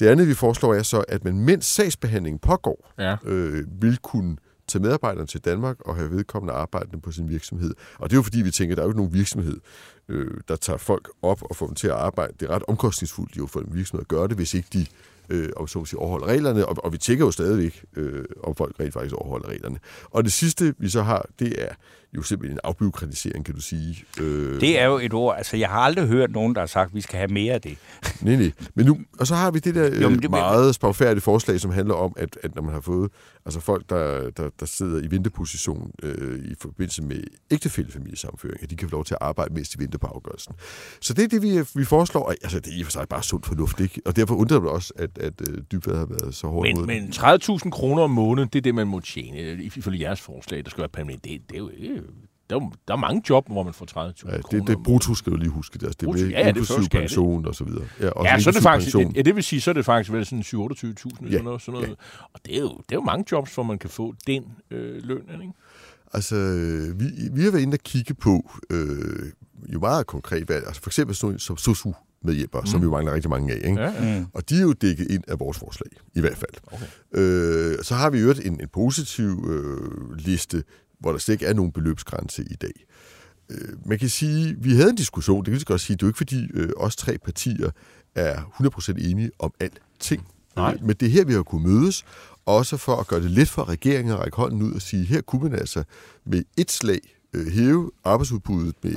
[0.00, 3.16] Det andet, vi foreslår, er så, at man mens sagsbehandlingen pågår, Ja.
[3.24, 4.36] øh, vil kunne
[4.68, 7.74] tage medarbejderne til Danmark og have vedkommende arbejdende på sin virksomhed.
[7.98, 9.60] Og det er jo fordi, vi tænker, at der er jo ikke nogen virksomhed,
[10.08, 12.32] øh, der tager folk op og får dem til at arbejde.
[12.40, 14.86] Det er ret omkostningsfuldt jo for en virksomhed at gøre det, hvis ikke de
[15.30, 18.80] øh, om så sige, overholder reglerne, og, og vi tjekker jo stadigvæk, øh, om folk
[18.80, 19.78] rent faktisk overholder reglerne.
[20.10, 21.74] Og det sidste, vi så har, det er
[22.16, 24.04] jo simpelthen en afbyråkratisering, kan du sige.
[24.20, 26.88] Øh, Det er jo et ord, altså jeg har aldrig hørt nogen, der har sagt,
[26.88, 27.78] at vi skal have mere af det.
[28.22, 28.52] Nej, nej.
[28.74, 31.70] Men nu, og så har vi det der Jo, men det, meget spagfærdige forslag, som
[31.70, 33.10] handler om, at, at når man har fået
[33.46, 38.76] altså folk, der, der, der sidder i venteposition øh, i forbindelse med ægtefællefamiliesamføring, at de
[38.76, 40.54] kan få lov til at arbejde, mens de venter på afgørelsen.
[41.00, 42.22] Så det er det, vi, vi foreslår.
[42.22, 44.00] Og, altså, det er i og for sig bare sund fornuft, ikke?
[44.06, 46.86] Og derfor undrer det mig også, at, at øh, Dybvad har været så hård mod
[46.86, 49.62] Men, men 30.000 kroner om måneden, det er det, man må tjene.
[49.62, 51.24] Ifølge jeres forslag, der skal være permanent.
[51.24, 51.99] Det, det er jo ikke...
[52.50, 53.96] Der er, jo- der er mange job, hvor man får 30.000
[54.30, 55.78] Ja, kroner det, det om brutto skal du lige huske.
[55.78, 56.24] Det, altså, det er Brutto?
[56.24, 57.84] Ja, ja, det inklusiv skat, pension og så videre.
[58.00, 59.14] Ja, og Ja, så er det faktisk, pension.
[59.16, 61.62] ja, det vil sige, så er det faktisk vel sådan 27.000 eller Ja, sådan noget.
[61.62, 61.96] Sådan noget.
[62.34, 65.02] Og det er, jo, det er jo mange jobs, hvor man kan få den øh,
[65.04, 65.52] løn, ikke?
[66.14, 66.34] Altså,
[66.96, 69.32] vi, vi har været inde og kigge på øh,
[69.72, 71.92] jo meget konkret, hvad, altså for eksempel sådan som sosu
[72.24, 72.66] medhjælpere, mm.
[72.66, 73.56] som vi mangler rigtig mange af.
[73.68, 73.80] Ikke?
[73.82, 74.24] Ja, ja.
[74.34, 76.50] Og de er jo dækket ind af vores forslag, i hvert fald.
[76.66, 76.86] Okay.
[77.14, 80.62] Øh, så har vi jo en, en positiv øh, liste,
[81.00, 82.86] hvor der slet ikke er nogen beløbsgrænse i dag.
[83.50, 86.06] Øh, man kan sige, vi havde en diskussion, det kan vi godt sige, det er
[86.06, 87.70] jo ikke fordi øh, os tre partier
[88.14, 88.42] er
[88.98, 90.26] 100% enige om alting.
[90.56, 90.78] Nej.
[90.82, 92.04] Men det er her, vi har kunnet mødes,
[92.46, 95.20] også for at gøre det let for regeringen at række hånden ud og sige, her
[95.20, 95.84] kunne man altså
[96.24, 97.00] med et slag
[97.32, 98.92] øh, hæve arbejdsudbuddet med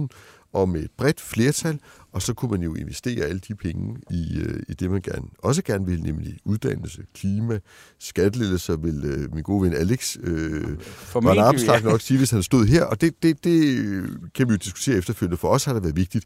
[0.00, 0.06] 25-30.000
[0.52, 1.78] og med et bredt flertal,
[2.12, 5.26] og så kunne man jo investere alle de penge i, øh, i det, man gerne,
[5.38, 7.58] også gerne vil, nemlig uddannelse, klima,
[7.98, 10.62] skattelettelser, vil øh, min gode ven Alex øh,
[11.14, 11.90] var Armstrong ja.
[11.90, 13.76] nok sige, hvis han stod her, og det, det, det
[14.34, 15.36] kan vi jo diskutere efterfølgende.
[15.36, 16.24] For os har det været vigtigt,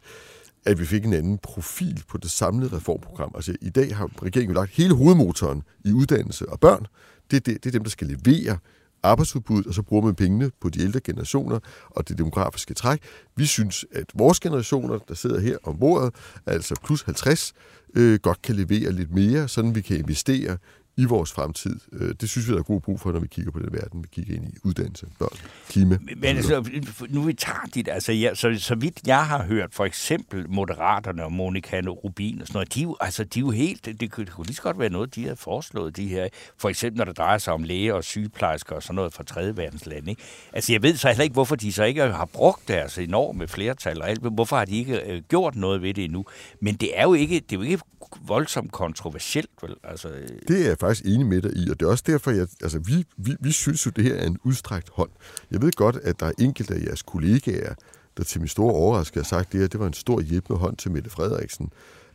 [0.65, 3.31] at vi fik en anden profil på det samlede reformprogram.
[3.35, 6.87] Altså i dag har regeringen jo lagt hele hovedmotoren i uddannelse og børn.
[7.31, 8.57] Det det, det er dem, der skal levere
[9.05, 12.99] arbejdsudbuddet, og så bruger man pengene på de ældre generationer og det demografiske træk.
[13.35, 17.53] Vi synes, at vores generationer, der sidder her om bordet, altså plus 50,
[17.95, 20.57] øh, godt kan levere lidt mere, sådan vi kan investere
[20.97, 21.79] i vores fremtid.
[21.91, 24.03] Øh, det synes vi, der er god brug for, når vi kigger på den verden,
[24.03, 25.37] vi kigger ind i uddannelse, børn,
[25.69, 25.97] klima.
[26.01, 26.69] Men altså,
[27.09, 31.23] nu vi tager dit, altså, ja, så, så vidt jeg har hørt, for eksempel Moderaterne
[31.23, 34.25] og Monika Rubin og sådan noget, de jo, altså, de er jo helt, det, kunne,
[34.25, 36.27] det kunne lige så godt være noget, de har foreslået, de her,
[36.57, 39.57] for eksempel når det drejer sig om læger og sygeplejersker og sådan noget fra tredje
[39.57, 40.09] verdens lande.
[40.09, 40.21] Ikke?
[40.53, 44.01] Altså, jeg ved så heller ikke, hvorfor de så ikke har brugt deres enorme flertal
[44.01, 46.25] og alt, hvorfor har de ikke øh, gjort noget ved det endnu.
[46.61, 47.79] Men det er jo ikke, det er jo ikke
[48.21, 49.75] voldsomt kontroversielt, vel?
[49.83, 52.47] Altså, øh, Det er faktisk enig med dig i, og det er også derfor, jeg,
[52.61, 55.09] altså, vi, vi, vi synes jo, det her er en udstrakt hånd.
[55.51, 57.73] Jeg ved godt, at der er enkelte af jeres kollegaer,
[58.17, 60.77] der til min store overraskelse har sagt, det her det var en stor hjælpende hånd
[60.77, 61.69] til Mette Frederiksen.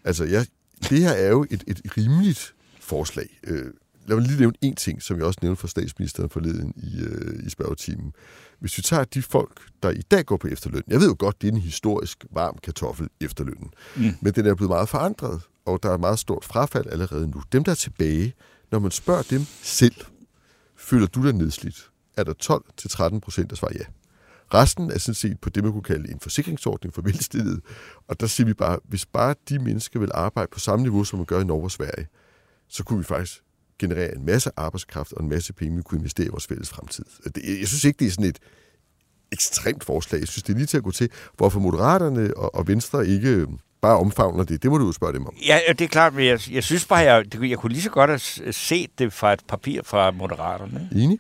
[0.05, 0.47] Altså, jeg,
[0.89, 3.41] det her er jo et, et rimeligt forslag.
[3.45, 3.67] Øh,
[4.07, 7.47] lad mig lige nævne en ting, som jeg også nævnte for statsministeren forleden i, øh,
[7.47, 8.13] i spørgetimen.
[8.61, 11.43] Hvis vi tager de folk, der i dag går på efterløn, jeg ved jo godt,
[11.43, 14.15] det er en historisk varm kartoffel efterlønnen, mm.
[14.21, 17.43] men den er blevet meget forandret, og der er meget stort frafald allerede nu.
[17.53, 18.35] Dem, der er tilbage,
[18.71, 19.95] når man spørger dem selv,
[20.77, 21.91] føler du dig nedslidt?
[22.17, 22.61] Er der
[23.15, 23.85] 12-13 procent, der svarer ja.
[24.55, 27.61] Resten er sådan set på det, man kunne kalde en forsikringsordning for velstillede.
[28.09, 31.19] Og der siger vi bare, hvis bare de mennesker vil arbejde på samme niveau, som
[31.19, 32.07] man gør i Norge og Sverige,
[32.69, 33.43] så kunne vi faktisk
[33.79, 37.05] generere en masse arbejdskraft og en masse penge, vi kunne investere i vores fælles fremtid.
[37.35, 38.39] Jeg synes ikke, det er sådan et
[39.33, 40.19] ekstremt forslag.
[40.21, 43.29] Jeg synes, det er lige til at gå til, hvorfor Moderaterne og, og Venstre ikke
[43.29, 44.63] øhm, bare omfavner det.
[44.63, 45.35] Det må du jo spørge dem om.
[45.47, 48.11] Ja, det er klart, men jeg, jeg synes bare, jeg, jeg kunne lige så godt
[48.11, 50.89] have s- set det fra et papir fra Moderaterne.
[50.93, 51.05] ikke?
[51.05, 51.19] Enig?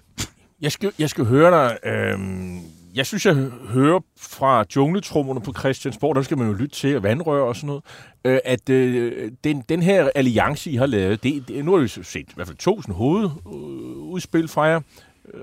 [0.61, 1.90] Jeg skal, jeg skal høre dig.
[1.92, 2.61] Øhm,
[2.94, 6.96] jeg synes, jeg hø- hører fra jungletrummerne på Christiansborg, der skal man jo lytte til,
[6.96, 7.82] og vandrør og sådan noget,
[8.24, 11.88] øh, at øh, den, den her alliance, I har lavet, det, det, nu har vi
[11.88, 14.80] set i hvert fald to sådan hovedudspil fra jer,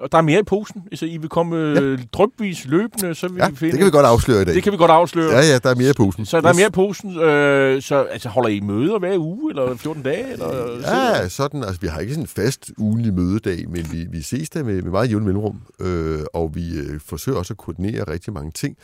[0.02, 0.84] og der er mere i posen.
[0.96, 3.72] Så I vil komme øh, drypvis løbende, så vil Ja, vi finde...
[3.72, 4.56] det kan vi godt afsløre i dag.
[4.56, 5.32] det kan vi godt afsløre.
[5.32, 6.26] Ja, ja, der er mere i posen.
[6.26, 6.58] Så der er Yes.
[6.58, 7.20] mere i posen.
[7.20, 10.32] Øh, så altså, holder I møder hver uge, eller 14 dage?
[10.32, 14.22] Eller, Ja, sådan, altså vi har ikke sådan en fast ugenlig mødedag, men vi, vi
[14.22, 18.04] ses der med, med meget jævne mellemrum, øh, og vi øh, forsøger også at koordinere
[18.08, 18.76] rigtig mange ting.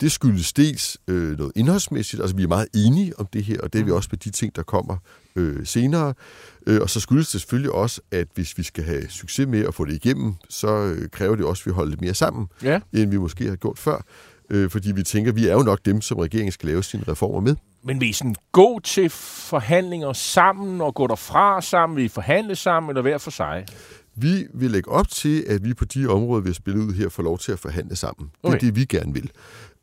[0.00, 3.72] Det skyldes dels øh, noget indholdsmæssigt, altså vi er meget enige om det her, og
[3.72, 4.96] det er vi også med de ting, der kommer
[5.38, 6.14] øh, senere.
[6.66, 9.74] Øh, og så skyldes det selvfølgelig også, at hvis vi skal have succes med at
[9.74, 12.80] få det igennem, så øh, kræver det også, at vi holder lidt mere sammen, Ja.
[12.92, 14.04] end vi måske har gjort før.
[14.50, 17.40] øh, fordi vi tænker, vi er jo nok dem, som regeringen skal lave sine reformer
[17.40, 17.56] med.
[17.84, 21.96] Men vil I sådan gå til forhandlinger sammen og gå derfra sammen?
[21.96, 23.66] Vil I forhandle sammen eller hver for sig?
[24.16, 27.08] Vi vil lægge op til, at vi på de områder, vi har spillet ud her,
[27.08, 28.30] får lov til at forhandle sammen.
[28.42, 28.52] Okay.
[28.54, 29.30] Det er det, vi gerne vil.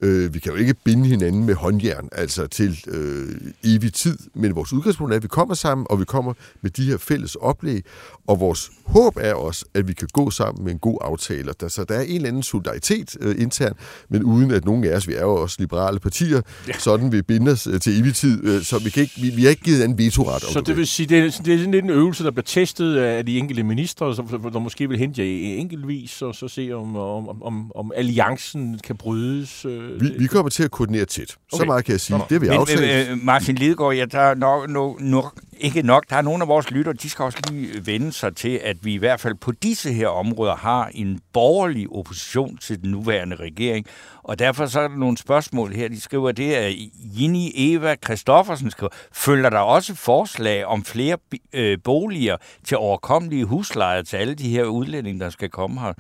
[0.02, 3.28] Øh, vi kan jo ikke binde hinanden med håndjern, altså til øh,
[3.64, 6.86] evig tid, men vores udgangspunkt er, at vi kommer sammen, og vi kommer med de
[6.86, 7.84] her fælles oplæg,
[8.28, 11.54] og vores håb er også, at vi kan gå sammen med en god aftale.
[11.60, 13.74] Der, så der er en eller anden solidaritet øh, intern,
[14.10, 16.74] men uden at nogen af os, vi er jo også liberale partier, ja.
[16.80, 19.44] sådan vi binder os øh, til evig tid, øh, så vi, kan ikke, vi, vi
[19.44, 20.42] har ikke givet en vetoret.
[20.42, 22.44] Så det, det vil sige, det er, det er sådan lidt en øvelse, der bliver
[22.44, 26.96] testet af de enkelte ministre, der måske vil hente jer enkeltvis, og så se, om,
[26.96, 29.66] om, om, om alliancen kan brydes.
[29.66, 31.36] Øh, vi, vi kommer til at koordinere tæt.
[31.54, 31.62] Okay.
[31.62, 32.22] Så meget kan jeg sige.
[32.30, 33.12] Det vil jeg aftale.
[33.12, 36.10] Øh, Martin Lidegaard, jeg tager nok, nok, nok, ikke nok.
[36.10, 38.94] Der er nogle af vores lytter, de skal også lige vende sig til, at vi
[38.94, 43.86] i hvert fald på disse her områder har en borgerlig opposition til den nuværende regering.
[44.24, 45.88] Og derfor så er der nogle spørgsmål her.
[45.88, 51.18] De skriver, det er Ginny Eva Kristoffersen skriver, følger der også forslag om flere
[51.54, 55.94] øh, boliger til overkommelige huslejer til alle de her udlændinge, der skal komme her?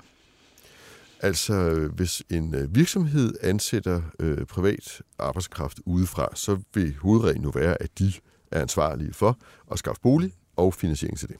[1.25, 7.81] Altså, hvis en øh, virksomhed ansætter øh, privat arbejdskraft udefra, så vil hovedreglen jo være,
[7.81, 8.13] at de
[8.51, 9.37] er ansvarlige for
[9.71, 11.35] at skaffe bolig og finansiering til det.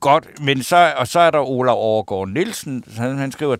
[0.00, 3.56] Godt, men så, og så er der Ola Overgaard Nielsen, han, han skriver,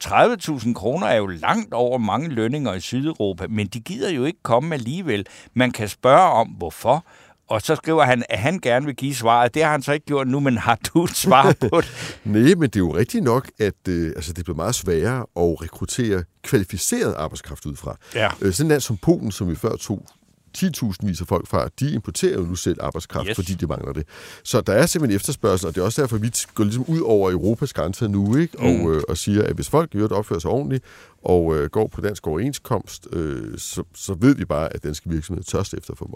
[0.65, 4.43] 30.000 kroner er jo langt over mange lønninger i Sydeuropa, men de gider jo ikke
[4.43, 5.27] komme alligevel.
[5.55, 7.05] Man kan spørge om, hvorfor.
[7.49, 9.55] Og så skriver han, at han gerne vil give svaret.
[9.55, 12.19] Det har han så ikke gjort nu, men har du et svar på det?
[12.25, 15.63] Nej, men det er jo rigtigt nok, at øh, altså, det bliver meget sværere at
[15.63, 17.97] rekruttere kvalificeret arbejdskraft ud fra.
[18.15, 18.29] Ja.
[18.41, 20.07] Øh, sådan en land som Polen, som vi før tog
[20.59, 23.37] 10.000 vis af folk fra, de importerer jo nu selv arbejdskraft, yes.
[23.37, 24.07] fordi de mangler det.
[24.43, 27.31] Så der er simpelthen efterspørgsel, og det er også derfor, vi går ligesom ud over
[27.31, 28.59] Europas grænser nu, ikke?
[28.59, 28.93] Og, mm.
[28.93, 30.85] øh, og siger, at hvis folk gør det opfører sig ordentligt,
[31.25, 35.45] og øh, går på dansk overenskomst, øh, så, så ved vi bare, at danske virksomheder
[35.45, 36.15] tørst efter for dem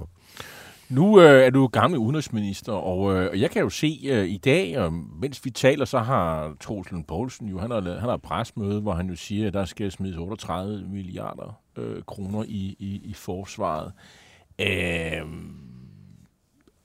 [0.90, 4.78] nu øh, er du gammel udenrigsminister, og øh, jeg kan jo se øh, i dag,
[4.78, 8.22] og mens vi taler, så har Troels Lund Poulsen jo, han har, han har et
[8.22, 13.00] presmøde, hvor han jo siger, at der skal smides 38 milliarder øh, kroner i, i,
[13.04, 13.92] i forsvaret.
[14.60, 14.66] Øh,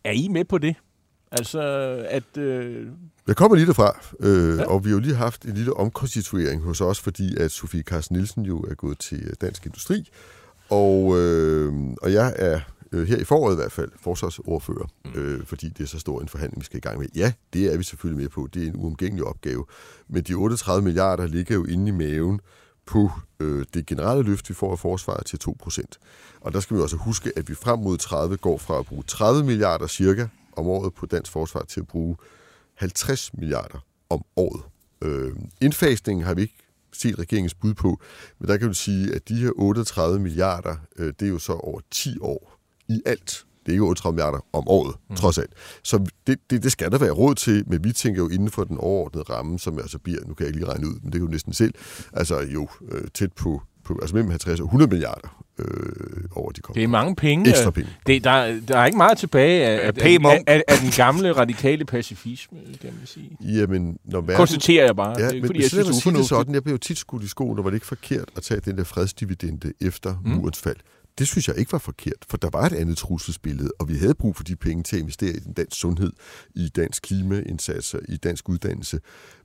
[0.03, 0.75] er I med på det?
[1.31, 1.61] Altså,
[2.09, 2.37] at...
[2.37, 2.87] Øh...
[3.27, 4.65] Jeg kommer lige derfra, øh, ja.
[4.65, 8.15] og vi har jo lige haft en lille omkonstituering hos os, fordi at Sofie Carsten
[8.15, 10.09] Nielsen jo er gået til Dansk Industri,
[10.69, 12.59] og, øh, og jeg er
[12.95, 15.11] øh, her i foråret i hvert fald, forsvarsordfører, mm.
[15.15, 17.07] øh, fordi det er så stor en forhandling, vi skal i gang med.
[17.15, 18.47] Ja, det er vi selvfølgelig med på.
[18.53, 19.65] Det er en uomgængelig opgave.
[20.07, 22.39] Men de 38 milliarder ligger jo inde i maven
[22.85, 25.83] på øh, det generelle løft, vi får af forsvaret til 2%.
[26.41, 29.03] Og der skal vi også huske, at vi frem mod 30 går fra at bruge
[29.03, 32.15] 30 milliarder cirka om året på dansk forsvar til at bruge
[32.75, 34.61] 50 milliarder om året.
[35.01, 36.57] Øh, indfasningen har vi ikke
[36.93, 38.01] set regeringens bud på,
[38.39, 41.53] men der kan du sige, at de her 38 milliarder, øh, det er jo så
[41.53, 42.54] over 10 år
[42.89, 43.45] i alt.
[43.65, 45.15] Det er ikke 38 milliarder om året, mm.
[45.15, 45.51] trods alt.
[45.83, 48.63] Så det, det, det skal der være råd til, men vi tænker jo inden for
[48.63, 51.15] den overordnede ramme, som altså bliver, nu kan jeg ikke lige regne ud, men det
[51.15, 51.73] er jo næsten selv,
[52.13, 55.65] altså jo øh, tæt på, på, altså mellem 50 og 100 milliarder øh,
[56.31, 57.49] over de kommende Det er mange penge.
[57.49, 57.89] Ekstra penge.
[58.07, 61.85] Det, der, der er ikke meget tilbage af, af, af, af, af den gamle radikale
[61.85, 63.37] pacifisme, kan man sige.
[63.41, 64.35] Jamen, når verden...
[64.35, 65.15] Konstaterer jeg bare.
[65.19, 67.23] Ja, det er, men, fordi, jeg synes, det er sådan, jeg blev jo tit skudt
[67.23, 70.31] i skoen, og var det ikke forkert at tage den der fredsdividende efter mm.
[70.31, 70.77] murens fald.
[71.17, 74.13] Det synes jeg ikke var forkert, for der var et andet trusselsbillede, og vi havde
[74.13, 76.11] brug for de penge til at investere i den dansk sundhed,
[76.55, 78.99] i dansk klimaindsatser, i dansk uddannelse.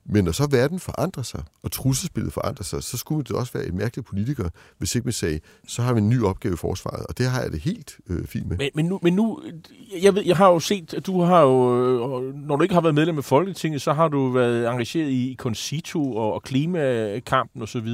[0.05, 3.65] Men når så verden forandrer sig, og trusselsbilledet forandrer sig, så skulle det også være
[3.65, 7.05] et mærkeligt politiker, hvis ikke man sagde, så har vi en ny opgave i forsvaret,
[7.05, 8.57] og det har jeg det helt øh, fint med.
[8.57, 9.41] Men, men, nu, men nu,
[10.01, 11.85] jeg, ved, jeg har jo set, at du har jo,
[12.19, 15.35] øh, når du ikke har været medlem af Folketinget, så har du været engageret i
[15.39, 17.87] Concito og, og klimakampen osv.,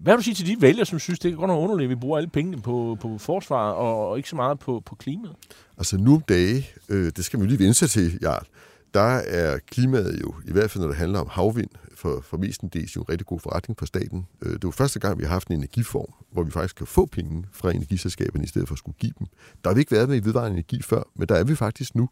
[0.00, 1.90] hvad vil du sige til de vælgere, som synes, det er godt nok underligt, at
[1.90, 5.36] vi bruger alle pengene på, på forsvaret og, og ikke så meget på, på klimaet?
[5.78, 8.46] Altså nu om dage, øh, det skal man jo lige vende sig til, Jarl,
[8.94, 12.96] der er klimaet jo, i hvert fald når det handler om havvind, for, for mestendels
[12.96, 14.26] jo en rigtig god forretning for staten.
[14.42, 16.86] Øh, det er jo første gang, vi har haft en energiform, hvor vi faktisk kan
[16.86, 19.26] få penge fra energiselskaberne, i stedet for at skulle give dem.
[19.64, 21.94] Der har vi ikke været med i vedvarende energi før, men der er vi faktisk
[21.94, 22.08] nu.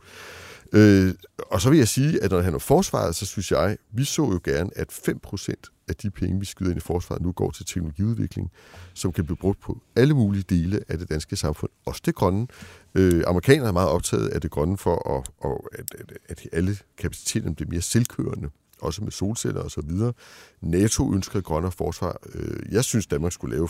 [0.72, 1.14] Øh,
[1.50, 4.04] og så vil jeg sige, at når det handler om forsvaret, så synes jeg, vi
[4.04, 7.50] så jo gerne, at 5% af de penge, vi skyder ind i forsvaret, nu går
[7.50, 8.50] til teknologiudvikling,
[8.94, 12.46] som kan blive brugt på alle mulige dele af det danske samfund, også det grønne.
[12.94, 15.80] Øh, amerikanerne er meget optaget af det grønne for, at, at,
[16.28, 20.12] at, at alle kapaciteterne bliver mere selvkørende også med solceller og så videre.
[20.60, 22.16] NATO ønsker et grønnere forsvar.
[22.34, 23.68] Øh, jeg synes, Danmark skulle lave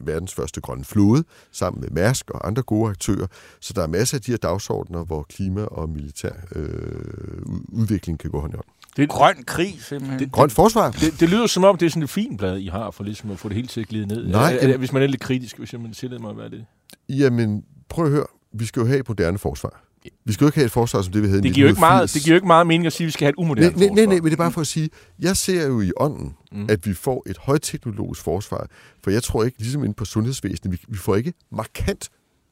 [0.00, 3.26] verdens første grønne flåde, sammen med Mærsk og andre gode aktører.
[3.60, 8.30] Så der er masser af de her dagsordner, hvor klima og militær øh, udvikling kan
[8.30, 8.66] gå hånd i hånd.
[8.96, 10.18] Det, grøn krig, simpelthen.
[10.20, 10.90] Det, Grønt forsvar.
[10.90, 13.30] Det, det lyder som om, det er sådan et fint blad, I har, for ligesom
[13.30, 14.28] at få det hele til at glide ned.
[14.28, 16.64] Nej, er, er, hvis man er lidt kritisk, hvis man tillader mig at være det.
[17.08, 18.26] Jamen, prøv at høre.
[18.54, 19.84] Vi skal jo have et moderne forsvar.
[20.24, 21.68] Vi skal jo ikke have et forsvar som det, vi havde i Det giver, jo
[21.68, 22.12] ikke meget, 1980.
[22.12, 23.76] det giver jo ikke meget mening at sige, at vi skal have et umoderne Nej,
[23.76, 24.22] nej, nej, nej, forsvar.
[24.22, 26.66] men det er bare for at sige, jeg ser jo i ånden, mm.
[26.68, 28.66] at vi får et højteknologisk forsvar,
[29.04, 32.08] for jeg tror ikke, ligesom inde på sundhedsvæsenet, vi, vi får ikke markant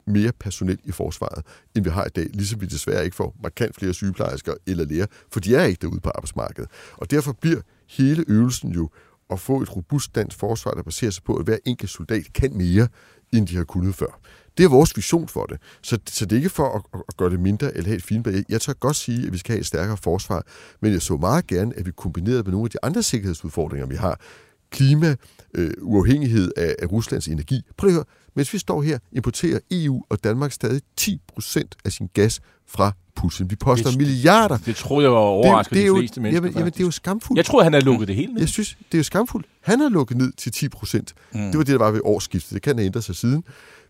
[0.07, 1.45] mere personel i forsvaret,
[1.75, 5.05] end vi har i dag, ligesom vi desværre ikke får markant flere sygeplejersker eller læger,
[5.31, 6.69] for de er ikke derude på arbejdsmarkedet.
[6.97, 8.89] Og derfor bliver hele øvelsen jo
[9.29, 12.57] at få et robust dansk forsvar, der baserer sig på, at hver enkelt soldat kan
[12.57, 12.87] mere,
[13.33, 14.19] end de har kunnet før.
[14.57, 15.57] Det er vores vision for det.
[15.81, 18.27] Så, så det er ikke for at, at gøre det mindre eller have et fint
[18.27, 20.45] Jeg, jeg tør godt sige, at vi skal have et stærkere forsvar,
[20.81, 23.95] men jeg så meget gerne, at vi kombinerede med nogle af de andre sikkerhedsudfordringer, vi
[23.95, 24.19] har.
[24.69, 25.15] Klima,
[25.53, 27.61] øh, uafhængighed af, af Ruslands energi.
[27.77, 28.05] Prøv at høre,
[28.35, 33.49] mens vi står her, importerer EU og Danmark stadig 10% af sin gas fra Putin.
[33.49, 34.57] Vi poster Det- milliarder.
[34.57, 36.37] Det troede jeg var overrasket det er de jo, fleste mennesker.
[36.47, 37.37] jamen, jamen, det er jo skamfuldt.
[37.37, 38.41] Jeg troede, han havde lukket det hele ned.
[38.41, 39.47] Jeg synes, det er jo skamfuldt.
[39.61, 41.13] Han har lukket ned til 10 procent.
[41.33, 41.39] Mm.
[41.39, 42.53] Det var det, der var ved årsskiftet.
[42.53, 43.43] Det kan have ændret sig siden.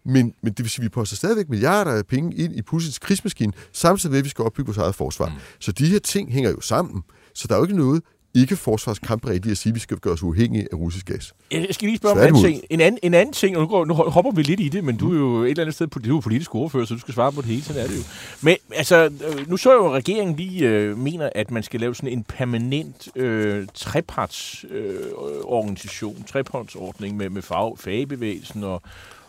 [0.06, 3.00] Men, men det vil sige, at vi poster stadigvæk milliarder af penge ind i Putins
[3.00, 5.26] krigsmaskine, samtidig med, at vi skal opbygge vores eget forsvar.
[5.30, 5.36] Mm.
[5.60, 7.04] Så de her ting hænger jo sammen.
[7.36, 8.02] Så der er jo ikke noget
[8.34, 11.34] ikke forsvarskampberedt i at sige, at vi skal gøre os uafhængige af russisk gas.
[11.52, 12.62] Jeg skal lige spørge om en anden ting.
[12.70, 14.98] En anden, en anden ting, og nu, går, nu hopper vi lidt i det, men
[14.98, 17.32] du er jo et eller andet sted du er politisk ordfører, så du skal svare
[17.32, 18.04] på det hele, sådan er det jo.
[18.42, 21.80] Men altså, øh, nu så jeg jo, at regeringen lige øh, mener, at man skal
[21.80, 28.82] lave sådan en permanent øh, trepartsorganisation, øh, trepartsordning med, med fag, fagbevægelsen og,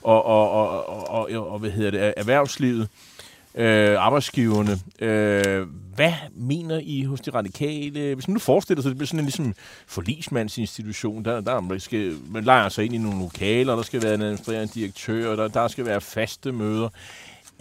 [0.02, 2.88] og, og, og, og, og, og hvad hedder det, erhvervslivet
[3.54, 4.78] øh, arbejdsgiverne.
[4.98, 8.14] Øh, hvad mener I hos de radikale?
[8.14, 9.54] Hvis man nu forestiller sig, at det bliver sådan en ligesom
[9.86, 14.14] forlismandsinstitution, der, der man skal, man leger sig ind i nogle lokaler, der skal være
[14.14, 16.88] en administrerende direktør, der, der skal være faste møder.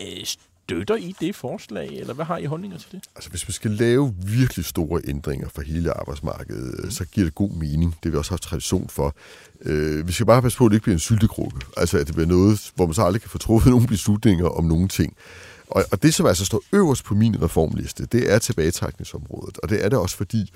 [0.01, 0.25] Øh,
[0.71, 3.03] støtter I det forslag, eller hvad har I holdninger til det?
[3.15, 6.91] Altså, hvis vi skal lave virkelig store ændringer for hele arbejdsmarkedet, mm.
[6.91, 7.91] så giver det god mening.
[7.91, 9.15] Det har vi også haft tradition for.
[9.61, 11.57] Øh, vi skal bare passe på, at det ikke bliver en syltekrukke.
[11.77, 14.63] Altså, at det bliver noget, hvor man så aldrig kan få truffet nogle beslutninger om
[14.63, 15.13] nogle ting.
[15.71, 19.57] Og, og det, som altså står øverst på min reformliste, det er tilbagetrækningsområdet.
[19.57, 20.51] Og det er det også, fordi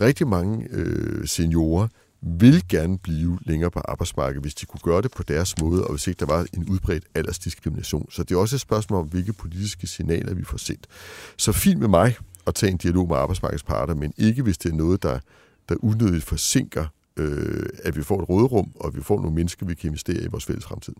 [0.00, 1.88] rigtig mange øh, seniorer
[2.22, 5.90] vil gerne blive længere på arbejdsmarkedet, hvis de kunne gøre det på deres måde, og
[5.90, 8.06] hvis ikke der var en udbredt aldersdiskrimination.
[8.10, 10.86] Så det er også et spørgsmål om, hvilke politiske signaler vi får sendt.
[11.36, 12.16] Så fint med mig
[12.46, 15.18] at tage en dialog med arbejdsmarkedets parter, men ikke hvis det er noget, der,
[15.68, 19.66] der unødigt forsinker, øh, at vi får et råderum, og at vi får nogle mennesker,
[19.66, 20.94] vi kan investere i vores fælles fremtid.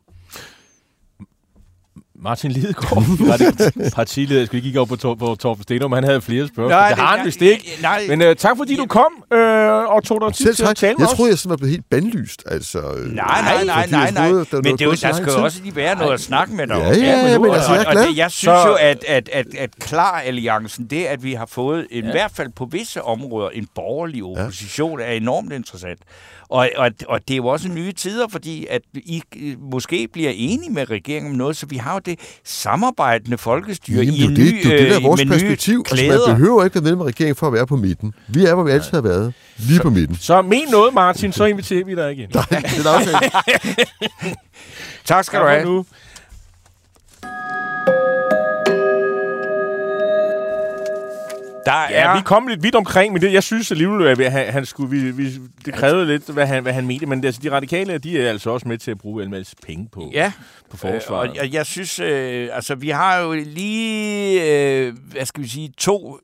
[2.23, 3.05] Martin Lidegaard,
[3.95, 6.69] partileder, jeg skulle ikke kigge op på, Tor, på Torben Stenum, han havde flere spørgsmål.
[6.71, 7.79] Nej, det det- har han vist ikke.
[7.83, 8.05] nej.
[8.09, 9.39] Men øh, tak fordi du kom øh,
[9.95, 11.17] og tog dig tid til at tale med Jeg os.
[11.17, 12.43] troede, jeg sådan var blevet helt bandlyst.
[12.47, 14.29] Altså, øh, Nej, nej, nej, nej, jeg nej.
[14.29, 16.67] troede, der Men det er der skal jo også lige være noget at snakke med
[16.67, 16.77] dig.
[16.77, 18.03] Ja, ja, ja, men altså, jeg er og, glad.
[18.03, 21.47] og det, jeg synes Så- jo, at, at, at, at Klar-alliancen, det at vi har
[21.47, 25.99] fået, i hvert fald på visse områder, en borgerlig opposition, er enormt interessant.
[26.51, 29.23] Og, og, og det er jo også nye tider, fordi at I
[29.73, 34.15] måske bliver enige med regeringen om noget, så vi har jo det samarbejdende folkestyre Jamen,
[34.15, 35.79] i det er en ny, det, det, det der er øh, vores med nye perspektiv.
[35.79, 36.29] Altså, klæder.
[36.29, 38.15] man behøver ikke være medlem af regeringen for at være på midten.
[38.29, 39.35] Vi er, hvor vi altid har været.
[39.59, 40.17] Lige på midten.
[40.17, 42.31] Så men noget, Martin, så inviterer vi dig igen.
[42.35, 42.93] Nej, det er
[45.05, 45.65] tak skal du have.
[45.65, 45.85] nu.
[51.69, 52.17] Der Ja, er...
[52.17, 55.11] vi kom lidt vidt omkring, men det, jeg synes alligevel, at han, han skulle, vi,
[55.11, 55.31] vi,
[55.65, 57.07] det krævede lidt, hvad han, hvad han mente.
[57.07, 59.89] Men altså, de radikale, de er altså også med til at bruge en masse penge
[59.93, 60.33] på, Ja,
[60.71, 61.25] på forsvaret.
[61.25, 64.43] Øh, og jeg, jeg synes, øh, altså vi har jo lige,
[64.87, 66.19] øh, hvad skal vi sige, to,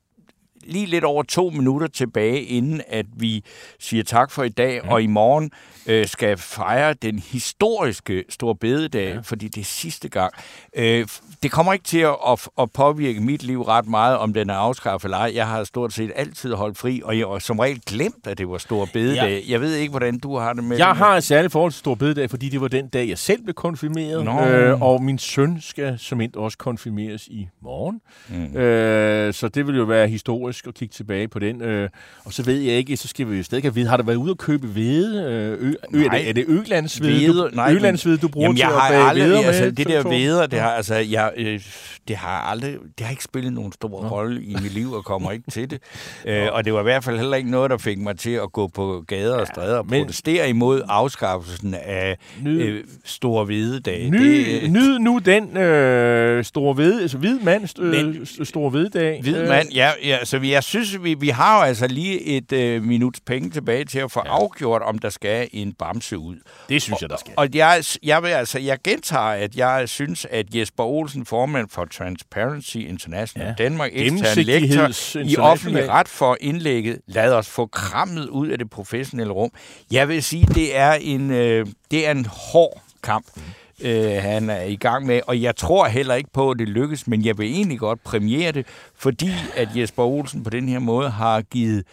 [0.64, 3.44] lige lidt over to minutter tilbage, inden at vi
[3.80, 4.88] siger tak for i dag, mm.
[4.88, 5.50] og i morgen
[5.86, 9.20] øh, skal fejre den historiske Stor Bededag, ja.
[9.20, 10.32] fordi det er sidste gang.
[10.76, 11.06] Øh,
[11.42, 14.54] det kommer ikke til at, at, at påvirke mit liv ret meget, om den er
[14.54, 15.32] afskaffet eller ej.
[15.34, 18.48] Jeg har stort set altid holdt fri, og jeg har som regel glemt, at det
[18.48, 19.42] var Stor Bededag.
[19.46, 19.52] Ja.
[19.52, 20.96] Jeg ved ikke, hvordan du har det med Jeg det.
[20.96, 23.54] har et særligt forhold til Stor Bededag, fordi det var den dag, jeg selv blev
[23.54, 24.24] konfirmeret.
[24.24, 24.40] Nå.
[24.40, 28.00] Øh, og min søn skal som endt også konfirmeres i morgen.
[28.28, 28.56] Mm.
[28.56, 31.62] Øh, så det vil jo være historisk at kigge tilbage på den.
[31.62, 31.88] Øh,
[32.24, 34.16] og så ved jeg ikke, så skal vi jo stadig have vide, har du været
[34.16, 35.24] ude og købe hvede?
[35.60, 36.18] Øh, ø, er, Nej.
[36.18, 39.26] det, er det ølandsvede, du, nej, ølandsvede, du bruger Jamen, til jeg at har aldrig,
[39.26, 39.48] hveder med?
[39.48, 41.60] altså, det der veder, det har, altså, jeg, øh,
[42.08, 45.30] det har aldrig, det har ikke spillet nogen stor rolle i mit liv, og kommer
[45.32, 45.82] ikke til det.
[46.26, 48.52] Øh, og det var i hvert fald heller ikke noget, der fik mig til at
[48.52, 54.10] gå på gader og stræder og men- protestere imod afskaffelsen af Nyd- øh, Store Hvidedag.
[54.10, 54.18] Ny,
[54.62, 59.20] Det, nyd nu den øh, store ved, altså hvid mand, øh, Men- store veddag.
[59.22, 62.82] Hvid mand, ja, ja, så jeg synes, vi, vi har jo altså lige et øh,
[62.82, 64.30] minuts penge tilbage til at få ja.
[64.30, 66.36] afgjort, om der skal en bamse ud.
[66.68, 67.32] Det synes jeg, der skal.
[67.36, 71.68] Og, og jeg, jeg, vil, altså, jeg gentager, at jeg synes, at Jesper Olsen, formand
[71.70, 73.64] for Transparency International ja.
[73.64, 78.70] Danmark, ekstern lektor i offentlig ret for indlægget, lader os få krammet ud af det
[78.70, 79.50] professionelle rum.
[79.92, 83.26] Jeg vil sige, det er en, øh, det er en hård kamp.
[83.36, 83.42] Mm
[83.80, 85.20] øh, han er i gang med.
[85.26, 88.52] Og jeg tror heller ikke på, at det lykkes, men jeg vil egentlig godt premiere
[88.52, 91.84] det, fordi at Jesper Olsen på den her måde har givet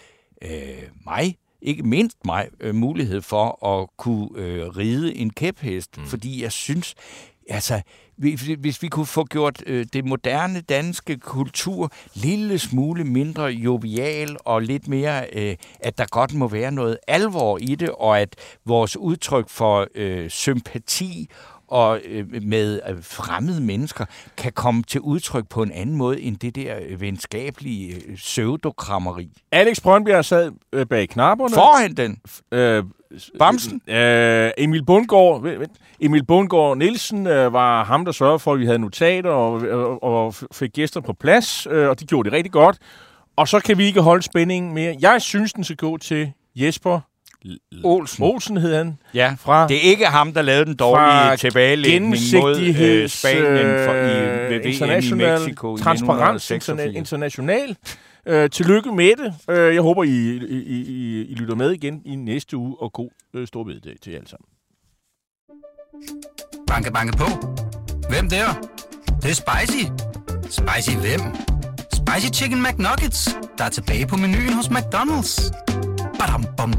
[0.42, 0.50] øh,
[1.06, 5.98] mig, ikke mindst mig, øh, mulighed for at kunne øh, ride en kæphest.
[5.98, 6.06] Mm.
[6.06, 6.96] Fordi jeg synes,
[7.50, 7.82] altså,
[8.60, 14.62] hvis vi kunne få gjort øh, det moderne danske kultur lille smule mindre jovial og
[14.62, 18.98] lidt mere, øh, at der godt må være noget alvor i det, og at vores
[18.98, 21.30] udtryk for øh, sympati
[21.72, 24.06] og øh, med øh, fremmede mennesker
[24.38, 29.30] kan komme til udtryk på en anden måde end det der øh, venskabelige pseudokrammeri.
[29.52, 30.52] Alex Brøndbjerg sad
[30.86, 31.54] bag knapperne.
[31.54, 32.20] Forhen den.
[32.52, 32.84] Øh,
[33.40, 33.82] Bamsen?
[33.88, 35.46] Øh, Emil Bundgaard,
[36.00, 40.04] Emil Bundgaard Nielsen øh, var ham, der sørgede for, at vi havde notater og, og,
[40.04, 42.78] og fik gæster på plads, øh, og de gjorde det rigtig godt.
[43.36, 44.96] Og så kan vi ikke holde spændingen mere.
[45.02, 47.00] Jeg synes, den skal gå til Jesper
[47.84, 48.24] Olsen.
[48.24, 48.98] Olsen hed han.
[49.14, 53.94] Ja, fra, det er ikke ham, der lavede den dårlige tilbagelægning mod øh, Spanien for,
[53.94, 57.76] i, ved international, i Mexico Transparens international.
[58.26, 59.34] Øh, tillykke med det.
[59.50, 63.10] Øh, jeg håber, I, I, I, I lytter med igen i næste uge, og god
[63.34, 64.46] øh, stor bededag til jer alle sammen.
[66.68, 67.26] Banke, banke på.
[68.10, 68.46] Hvem der?
[69.06, 69.86] Det, det er spicy.
[70.44, 71.22] Spicy hvem?
[71.94, 75.52] Spicy Chicken McNuggets, der er tilbage på menuen hos McDonald's.
[76.20, 76.74] Badum, bom,